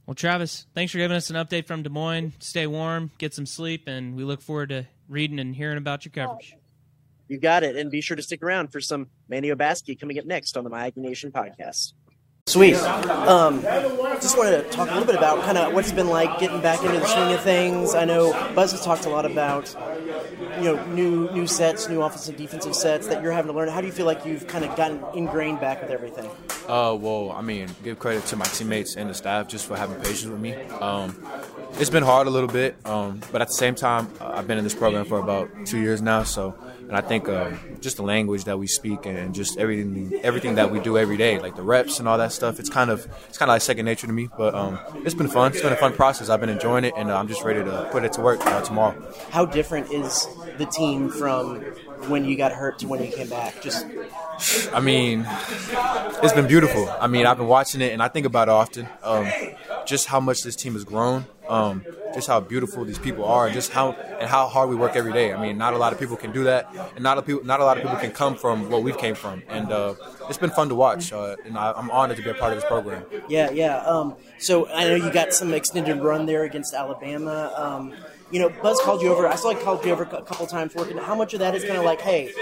Well, 0.07 0.15
Travis, 0.15 0.67
thanks 0.75 0.91
for 0.91 0.99
giving 0.99 1.17
us 1.17 1.29
an 1.29 1.37
update 1.37 1.67
from 1.67 1.83
Des 1.83 1.91
Moines. 1.91 2.33
Stay 2.39 2.67
warm, 2.67 3.11
get 3.19 3.35
some 3.35 3.45
sleep, 3.45 3.87
and 3.87 4.17
we 4.17 4.25
look 4.25 4.41
forward 4.41 4.71
to 4.71 4.87
reading 5.07 5.39
and 5.39 5.55
hearing 5.55 5.77
about 5.77 6.05
your 6.07 6.13
coverage. 6.13 6.57
You 7.29 7.39
got 7.39 7.63
it. 7.63 7.77
And 7.77 7.91
be 7.91 8.01
sure 8.01 8.17
to 8.17 8.23
stick 8.23 8.43
around 8.43 8.73
for 8.73 8.81
some 8.81 9.09
Manny 9.29 9.51
Obaseki 9.51 10.01
coming 10.01 10.19
up 10.19 10.25
next 10.25 10.57
on 10.57 10.65
the 10.65 10.71
My 10.71 10.93
Nation 10.97 11.31
podcast. 11.31 11.93
Sweet. 12.49 12.77
Um, 12.77 13.61
just 14.21 14.39
wanted 14.39 14.63
to 14.63 14.71
talk 14.71 14.89
a 14.89 14.93
little 14.93 15.07
bit 15.07 15.17
about 15.17 15.43
kind 15.43 15.59
of 15.59 15.75
what's 15.75 15.93
been 15.93 16.09
like 16.09 16.41
getting 16.41 16.63
back 16.63 16.83
into 16.83 16.99
the 16.99 17.07
swing 17.07 17.35
of 17.35 17.43
things. 17.43 17.95
I 17.95 18.07
know 18.07 18.33
Buzz 18.55 18.73
has 18.73 18.83
talked 18.83 19.05
a 19.05 19.11
lot 19.11 19.27
about 19.27 19.77
you 20.57 20.65
know 20.65 20.87
new 20.87 21.31
new 21.31 21.47
sets, 21.47 21.91
new 21.91 22.01
offensive 22.01 22.39
defensive 22.39 22.75
sets 22.75 23.07
that 23.09 23.23
you're 23.23 23.33
having 23.33 23.53
to 23.53 23.57
learn. 23.57 23.69
How 23.69 23.83
do 23.83 23.87
you 23.87 23.93
feel 23.93 24.07
like 24.07 24.25
you've 24.25 24.47
kind 24.47 24.65
of 24.65 24.75
gotten 24.77 25.05
ingrained 25.15 25.61
back 25.61 25.83
with 25.83 25.91
everything? 25.91 26.31
Uh, 26.67 26.97
well, 26.99 27.33
I 27.33 27.43
mean, 27.43 27.69
give 27.85 27.99
credit 27.99 28.25
to 28.27 28.37
my 28.37 28.47
teammates 28.47 28.97
and 28.97 29.11
the 29.11 29.15
staff 29.15 29.49
just 29.49 29.67
for 29.67 29.77
having 29.77 29.97
patience 29.97 30.25
with 30.25 30.41
me. 30.41 30.55
Um, 30.55 31.23
it's 31.75 31.91
been 31.91 32.03
hard 32.03 32.27
a 32.27 32.31
little 32.31 32.49
bit, 32.49 32.77
um, 32.87 33.21
but 33.31 33.43
at 33.43 33.49
the 33.49 33.55
same 33.55 33.75
time, 33.75 34.11
I've 34.21 34.47
been 34.47 34.57
in 34.59 34.65
this 34.65 34.75
program 34.75 35.05
for 35.05 35.19
about 35.19 35.51
two 35.67 35.79
years 35.79 36.01
now, 36.01 36.23
so 36.23 36.59
and 36.89 36.97
I 36.97 37.03
think 37.03 37.29
uh, 37.29 37.51
just 37.81 37.99
the 37.99 38.03
language 38.03 38.45
that 38.45 38.59
we 38.59 38.67
speak 38.67 39.05
and 39.05 39.35
just 39.35 39.59
everything 39.59 40.19
everything 40.23 40.55
that 40.55 40.71
we 40.73 40.81
do 40.81 40.97
every 40.97 41.19
day, 41.19 41.39
like 41.39 41.55
the 41.55 41.63
reps 41.63 41.99
and 41.99 42.09
all 42.09 42.17
that 42.17 42.33
stuff, 42.33 42.59
it's 42.59 42.71
kind 42.71 42.91
of 42.91 43.07
it's 43.29 43.37
kind 43.37 43.51
of 43.51 43.55
like 43.55 43.63
second 43.63 43.85
nature 43.85 44.07
to 44.07 44.13
me. 44.13 44.29
But 44.39 44.55
um, 44.55 44.79
it's 45.05 45.15
been 45.15 45.29
fun. 45.29 45.53
It's 45.53 45.61
been 45.61 45.73
a 45.73 45.77
fun 45.77 45.93
process. 45.93 46.31
I've 46.31 46.41
been 46.41 46.49
enjoying 46.49 46.85
it, 46.85 46.95
and 46.97 47.11
uh, 47.11 47.19
I'm 47.19 47.29
just 47.29 47.45
ready 47.45 47.63
to 47.63 47.89
put 47.93 48.05
it 48.05 48.15
to 48.15 48.23
work 48.23 48.45
uh, 48.47 48.63
tomorrow. 48.63 48.97
How 49.31 49.45
different 49.45 49.93
is 49.93 50.27
the 50.57 50.67
team 50.67 51.11
from 51.11 51.61
when 52.09 52.25
you 52.25 52.37
got 52.37 52.53
hurt 52.53 52.79
to 52.79 52.89
when 52.89 53.05
you 53.05 53.13
came 53.13 53.29
back? 53.29 53.61
Just 53.61 53.85
I 54.73 54.81
mean, 54.81 55.27
it's 56.23 56.33
been 56.33 56.47
beautiful. 56.47 56.89
I 56.89 57.07
mean, 57.07 57.27
I've 57.27 57.37
been 57.37 57.49
watching 57.49 57.81
it, 57.81 57.93
and 57.93 58.03
I 58.03 58.09
think 58.09 58.25
about 58.25 58.49
it 58.49 58.53
often. 58.53 58.89
Um, 59.03 59.31
just 59.89 60.07
how 60.07 60.21
much 60.21 60.43
this 60.43 60.55
team 60.55 60.75
has 60.75 60.85
grown, 60.85 61.25
um, 61.49 61.83
just 62.15 62.29
how 62.29 62.39
beautiful 62.41 62.85
these 62.85 62.99
people 62.99 63.25
are, 63.25 63.47
and 63.47 63.55
just 63.55 63.73
how 63.73 63.93
and 63.93 64.29
how 64.29 64.47
hard 64.47 64.69
we 64.69 64.77
work 64.77 64.95
every 64.95 65.13
day. 65.13 65.33
I 65.33 65.41
mean, 65.41 65.57
not 65.57 65.73
a 65.73 65.79
lot 65.79 65.93
of 65.93 65.99
people 65.99 66.17
can 66.17 66.31
do 66.31 66.45
that, 66.45 66.69
and 66.95 67.03
not 67.03 67.17
a 67.17 67.23
people, 67.23 67.45
not 67.45 67.61
a 67.61 67.65
lot 67.65 67.79
of 67.79 67.83
people 67.83 67.99
can 67.99 68.13
come 68.13 68.37
from 68.37 68.71
what 68.71 68.83
we've 68.83 68.99
came 68.99 69.15
from. 69.15 69.43
And 69.49 69.73
uh, 69.73 69.95
it's 70.29 70.39
been 70.39 70.51
fun 70.51 70.69
to 70.69 70.75
watch, 70.75 71.13
uh, 71.13 71.37
and 71.45 71.57
I, 71.57 71.73
am 71.77 71.91
honored 71.91 72.19
to 72.19 72.23
be 72.23 72.31
a 72.31 72.35
part 72.35 72.53
of 72.53 72.59
this 72.61 72.69
program. 72.69 73.05
Yeah, 73.29 73.51
yeah. 73.51 73.79
Um, 73.79 74.15
so 74.39 74.69
I 74.69 74.85
know 74.85 74.95
you 74.95 75.11
got 75.11 75.33
some 75.33 75.55
extended 75.55 76.01
run 76.01 76.27
there 76.27 76.45
against 76.45 76.75
Alabama. 76.75 77.53
Um, 77.57 77.95
you 78.31 78.39
know, 78.39 78.49
Buzz 78.49 78.81
called 78.81 79.03
you 79.03 79.09
over. 79.09 79.27
I 79.27 79.37
saw 79.37 79.51
he 79.51 79.57
called 79.63 79.85
you 79.85 79.93
over 79.93 80.03
a 80.03 80.23
couple 80.23 80.47
times 80.47 80.75
working. 80.75 80.99
How 80.99 81.15
much 81.15 81.35
of 81.35 81.41
that 81.41 81.55
is 81.55 81.65
kind 81.65 81.79
of 81.79 81.85
like, 81.85 82.01
hey, 82.01 82.33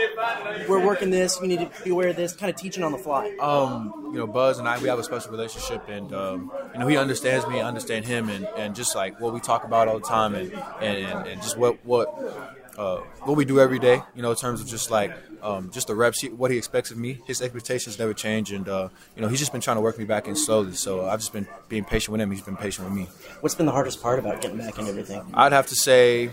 we're 0.68 0.84
working 0.84 1.10
this. 1.10 1.38
You 1.40 1.48
need 1.48 1.60
to 1.60 1.70
be 1.84 1.90
aware 1.90 2.08
of 2.08 2.16
this. 2.16 2.34
Kind 2.34 2.50
of 2.50 2.56
teaching 2.56 2.82
on 2.82 2.92
the 2.92 2.98
fly. 2.98 3.36
Um, 3.40 4.10
you 4.12 4.18
know, 4.18 4.26
Buzz 4.26 4.58
and 4.58 4.68
I, 4.68 4.78
we 4.78 4.88
have 4.88 4.98
a 4.98 5.04
special 5.04 5.30
relationship, 5.30 5.88
and 5.88 6.12
um, 6.12 6.50
you 6.72 6.80
know, 6.80 6.86
he 6.86 6.96
understands 6.96 7.46
me, 7.46 7.60
I 7.60 7.68
understand 7.68 8.04
him, 8.04 8.28
and, 8.28 8.46
and 8.56 8.74
just 8.74 8.94
like 8.94 9.20
what 9.20 9.32
we 9.32 9.40
talk 9.40 9.64
about 9.64 9.88
all 9.88 9.98
the 9.98 10.06
time, 10.06 10.34
and 10.34 10.52
and, 10.80 11.28
and 11.28 11.42
just 11.42 11.56
what 11.56 11.84
what 11.84 12.55
uh, 12.78 12.98
what 13.22 13.36
we 13.36 13.44
do 13.44 13.60
every 13.60 13.78
day. 13.78 14.02
You 14.14 14.22
know, 14.22 14.30
in 14.30 14.36
terms 14.36 14.60
of 14.60 14.66
just 14.66 14.90
like 14.90 15.12
um, 15.42 15.70
just 15.70 15.86
the 15.86 15.94
reps, 15.94 16.22
what 16.24 16.50
he 16.50 16.58
expects 16.58 16.90
of 16.90 16.98
me. 16.98 17.20
His 17.26 17.40
expectations 17.40 17.98
never 17.98 18.14
change, 18.14 18.52
and 18.52 18.68
uh, 18.68 18.88
you 19.14 19.22
know, 19.22 19.28
he's 19.28 19.38
just 19.38 19.52
been 19.52 19.60
trying 19.60 19.76
to 19.76 19.80
work 19.80 19.98
me 19.98 20.04
back 20.04 20.26
in 20.28 20.36
slowly. 20.36 20.72
So 20.72 21.06
I've 21.06 21.20
just 21.20 21.32
been 21.32 21.46
being 21.68 21.84
patient 21.84 22.12
with 22.12 22.20
him. 22.20 22.30
He's 22.30 22.42
been 22.42 22.56
patient 22.56 22.88
with 22.88 22.96
me. 22.96 23.04
What's 23.40 23.54
been 23.54 23.66
the 23.66 23.72
hardest 23.72 24.02
part 24.02 24.18
about 24.18 24.40
getting 24.40 24.58
back 24.58 24.78
and 24.78 24.88
everything? 24.88 25.22
I'd 25.34 25.52
have 25.52 25.66
to 25.68 25.74
say 25.74 26.30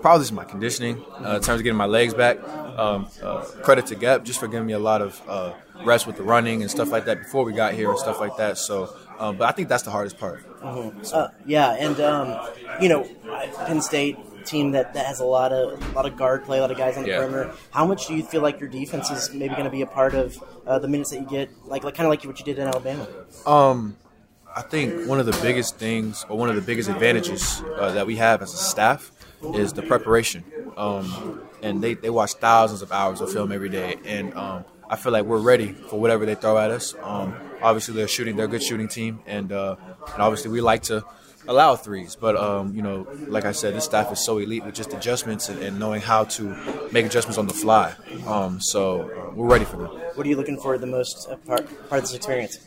probably 0.00 0.22
just 0.22 0.32
my 0.32 0.44
conditioning 0.44 1.04
uh, 1.24 1.36
in 1.36 1.42
terms 1.42 1.60
of 1.60 1.62
getting 1.62 1.76
my 1.76 1.86
legs 1.86 2.14
back. 2.14 2.42
Um, 2.78 3.08
uh, 3.22 3.42
credit 3.62 3.86
to 3.86 3.96
Gep 3.96 4.24
just 4.24 4.40
for 4.40 4.48
giving 4.48 4.66
me 4.66 4.72
a 4.72 4.78
lot 4.78 5.02
of 5.02 5.20
uh, 5.28 5.52
rest 5.84 6.06
with 6.06 6.16
the 6.16 6.22
running 6.22 6.62
and 6.62 6.70
stuff 6.70 6.90
like 6.90 7.04
that 7.04 7.18
before 7.18 7.44
we 7.44 7.52
got 7.52 7.74
here 7.74 7.90
and 7.90 7.98
stuff 7.98 8.20
like 8.20 8.36
that. 8.36 8.56
So, 8.56 8.94
um, 9.18 9.36
but 9.36 9.48
I 9.48 9.52
think 9.52 9.68
that's 9.68 9.82
the 9.82 9.90
hardest 9.90 10.18
part. 10.18 10.46
Mm-hmm. 10.60 11.00
Uh, 11.12 11.28
yeah, 11.44 11.72
and 11.72 12.00
um, 12.00 12.48
you 12.80 12.88
know, 12.88 13.04
Penn 13.66 13.82
State 13.82 14.16
team 14.40 14.72
that, 14.72 14.94
that 14.94 15.06
has 15.06 15.20
a 15.20 15.24
lot 15.24 15.52
of 15.52 15.80
a 15.90 15.92
lot 15.92 16.06
of 16.06 16.16
guard 16.16 16.44
play, 16.44 16.58
a 16.58 16.60
lot 16.60 16.70
of 16.70 16.78
guys 16.78 16.96
on 16.96 17.04
the 17.04 17.10
yeah. 17.10 17.18
perimeter. 17.18 17.54
How 17.70 17.86
much 17.86 18.06
do 18.06 18.14
you 18.14 18.22
feel 18.22 18.42
like 18.42 18.60
your 18.60 18.68
defense 18.68 19.10
is 19.10 19.32
maybe 19.32 19.54
going 19.54 19.64
to 19.64 19.70
be 19.70 19.82
a 19.82 19.86
part 19.86 20.14
of 20.14 20.42
uh, 20.66 20.78
the 20.78 20.88
minutes 20.88 21.10
that 21.10 21.20
you 21.20 21.26
get, 21.26 21.50
like 21.66 21.84
like 21.84 21.94
kind 21.94 22.06
of 22.06 22.10
like 22.10 22.24
what 22.24 22.38
you 22.38 22.44
did 22.44 22.58
in 22.58 22.66
Alabama? 22.66 23.06
Um, 23.46 23.96
I 24.54 24.62
think 24.62 25.06
one 25.06 25.20
of 25.20 25.26
the 25.26 25.38
biggest 25.42 25.76
things, 25.76 26.24
or 26.28 26.36
one 26.36 26.48
of 26.48 26.56
the 26.56 26.62
biggest 26.62 26.88
advantages 26.88 27.62
uh, 27.76 27.92
that 27.92 28.06
we 28.06 28.16
have 28.16 28.42
as 28.42 28.52
a 28.52 28.56
staff, 28.56 29.12
is 29.54 29.72
the 29.72 29.82
preparation. 29.82 30.44
Um, 30.76 31.42
and 31.62 31.82
they, 31.82 31.94
they 31.94 32.10
watch 32.10 32.34
thousands 32.34 32.82
of 32.82 32.90
hours 32.90 33.20
of 33.20 33.32
film 33.32 33.52
every 33.52 33.68
day, 33.68 33.96
and 34.04 34.34
um, 34.34 34.64
I 34.88 34.96
feel 34.96 35.12
like 35.12 35.24
we're 35.24 35.38
ready 35.38 35.72
for 35.72 36.00
whatever 36.00 36.26
they 36.26 36.34
throw 36.34 36.58
at 36.58 36.70
us. 36.70 36.94
Um, 37.02 37.34
obviously, 37.62 37.94
they're 37.94 38.08
shooting; 38.08 38.36
they're 38.36 38.46
a 38.46 38.48
good 38.48 38.62
shooting 38.62 38.88
team, 38.88 39.20
and, 39.26 39.52
uh, 39.52 39.76
and 40.12 40.22
obviously 40.22 40.50
we 40.50 40.60
like 40.60 40.82
to 40.84 41.04
allow 41.50 41.76
threes. 41.76 42.16
But 42.16 42.36
um, 42.36 42.74
you 42.74 42.82
know, 42.82 43.06
like 43.26 43.44
I 43.44 43.52
said, 43.52 43.74
this 43.74 43.84
staff 43.84 44.10
is 44.12 44.24
so 44.24 44.38
elite 44.38 44.64
with 44.64 44.74
just 44.74 44.94
adjustments 44.94 45.48
and, 45.48 45.60
and 45.62 45.78
knowing 45.78 46.00
how 46.00 46.24
to 46.36 46.56
make 46.92 47.04
adjustments 47.04 47.36
on 47.38 47.46
the 47.46 47.54
fly. 47.54 47.94
Um, 48.26 48.60
so 48.60 49.10
uh, 49.10 49.34
we're 49.34 49.48
ready 49.48 49.64
for 49.64 49.76
them. 49.76 49.88
What 50.14 50.26
are 50.26 50.30
you 50.30 50.36
looking 50.36 50.58
for 50.58 50.78
the 50.78 50.86
most 50.86 51.28
uh, 51.28 51.36
part 51.36 51.66
part 51.88 51.98
of 52.02 52.08
this 52.08 52.14
experience? 52.14 52.58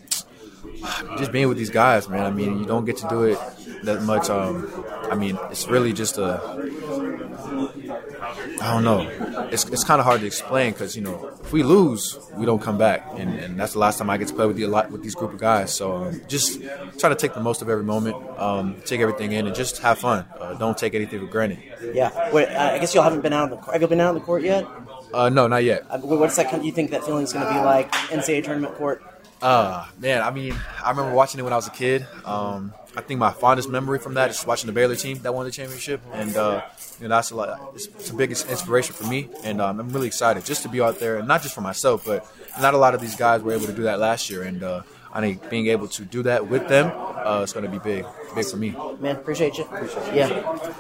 Just 1.18 1.32
being 1.32 1.48
with 1.48 1.58
these 1.58 1.70
guys, 1.70 2.08
man. 2.10 2.26
I 2.26 2.32
mean, 2.32 2.60
you 2.60 2.66
don't 2.66 2.86
get 2.86 2.98
to 2.98 3.08
do 3.08 3.24
it 3.24 3.40
that 3.84 4.04
much. 4.04 4.30
Um, 4.30 4.86
I 5.12 5.16
mean, 5.16 5.38
it's 5.50 5.68
really 5.68 5.94
just 5.94 6.18
a. 6.18 6.42
I 8.62 8.74
don't 8.74 8.84
know. 8.84 9.02
It's, 9.52 9.66
it's 9.66 9.84
kind 9.84 10.00
of 10.00 10.06
hard 10.06 10.22
to 10.22 10.26
explain 10.26 10.72
because 10.72 10.96
you 10.96 11.02
know 11.02 11.33
we 11.54 11.62
lose, 11.62 12.18
we 12.36 12.46
don't 12.48 12.62
come 12.62 12.80
back, 12.80 13.06
and, 13.16 13.40
and 13.40 13.60
that's 13.60 13.74
the 13.74 13.80
last 13.80 14.00
time 14.00 14.10
I 14.10 14.18
get 14.18 14.28
to 14.28 14.34
play 14.34 14.48
with 14.48 14.58
the, 14.58 14.64
a 14.64 14.68
lot 14.68 14.90
with 14.92 15.04
these 15.04 15.14
group 15.14 15.34
of 15.34 15.40
guys. 15.40 15.74
So 15.74 15.96
um, 15.96 16.22
just 16.28 16.62
try 16.98 17.10
to 17.10 17.16
take 17.16 17.36
the 17.36 17.40
most 17.40 17.62
of 17.62 17.70
every 17.70 17.84
moment, 17.84 18.18
um, 18.40 18.82
take 18.86 19.00
everything 19.00 19.32
in, 19.34 19.46
and 19.46 19.56
just 19.56 19.78
have 19.78 20.00
fun. 20.00 20.26
Uh, 20.40 20.56
don't 20.56 20.76
take 20.76 20.96
anything 20.96 21.20
for 21.20 21.28
granted. 21.28 21.60
Yeah. 21.94 22.32
Wait, 22.34 22.50
I 22.50 22.80
guess 22.80 22.96
y'all 22.96 23.04
haven't 23.04 23.22
been 23.22 23.34
out 23.34 23.44
on 23.44 23.50
the 23.52 23.58
court. 23.58 23.74
Have 23.74 23.82
you 23.84 23.88
been 23.88 24.02
out 24.02 24.10
on 24.10 24.16
the 24.16 24.22
court 24.22 24.42
yet? 24.42 24.66
Uh, 25.14 25.30
no, 25.30 25.46
not 25.48 25.64
yet. 25.64 25.86
Uh, 25.90 26.00
what's 26.00 26.36
that? 26.38 26.52
Do 26.52 26.66
you 26.66 26.72
think 26.72 26.90
that 26.90 27.04
feeling 27.04 27.24
is 27.24 27.32
going 27.32 27.46
to 27.46 27.54
be 27.54 27.60
like 27.60 27.92
NCAA 27.92 28.44
tournament 28.44 28.74
court? 28.74 29.04
Uh, 29.40 29.86
man, 30.00 30.24
I 30.24 30.32
mean, 30.32 30.56
I 30.84 30.90
remember 30.90 31.14
watching 31.14 31.40
it 31.40 31.44
when 31.44 31.54
I 31.54 31.58
was 31.58 31.68
a 31.68 31.72
kid. 31.72 32.08
Um, 32.26 32.74
I 32.96 33.02
think 33.02 33.20
my 33.20 33.32
fondest 33.32 33.70
memory 33.70 34.00
from 34.00 34.14
that 34.16 34.30
is 34.30 34.46
watching 34.46 34.68
the 34.68 34.74
Baylor 34.74 34.96
team 34.96 35.18
that 35.20 35.34
won 35.34 35.46
the 35.46 35.52
championship, 35.52 36.02
and 36.14 36.36
uh, 36.38 36.62
you 37.00 37.08
know 37.08 37.16
that's 37.16 37.32
a 37.32 37.36
lot. 37.36 37.72
It's, 37.74 37.88
it's 37.88 38.12
a 38.12 38.14
big 38.14 38.30
inspiration 38.32 38.94
for 38.94 39.06
me, 39.08 39.30
and 39.44 39.60
um, 39.62 39.80
I'm 39.80 39.90
really 39.90 40.08
excited 40.08 40.46
just 40.46 40.62
to 40.64 40.70
be 40.70 40.80
out 40.80 41.00
there, 41.00 41.18
and 41.18 41.28
not 41.28 41.42
just 41.42 41.56
for 41.56 41.62
myself, 41.62 42.06
but 42.06 42.26
not 42.62 42.74
a 42.74 42.78
lot 42.78 42.94
of 42.94 43.02
these 43.02 43.16
guys 43.16 43.42
were 43.42 43.52
able 43.54 43.66
to 43.66 43.74
do 43.74 43.84
that 43.84 44.00
last 44.00 44.30
year, 44.30 44.44
and 44.44 44.62
uh, 44.64 44.84
I 45.12 45.22
think 45.22 45.50
being 45.50 45.68
able 45.68 45.88
to 45.90 46.04
do 46.06 46.24
that 46.24 46.48
with 46.48 46.68
them, 46.68 46.92
uh, 46.96 47.42
it's 47.44 47.54
going 47.54 47.66
to 47.66 47.72
be 47.72 47.80
big, 47.80 48.06
big 48.36 48.46
for 48.46 48.58
me. 48.58 48.76
Man, 49.00 49.16
appreciate 49.16 49.58
you. 49.58 49.64
Appreciate 49.66 50.08
you. 50.08 50.14
Yeah. 50.14 50.74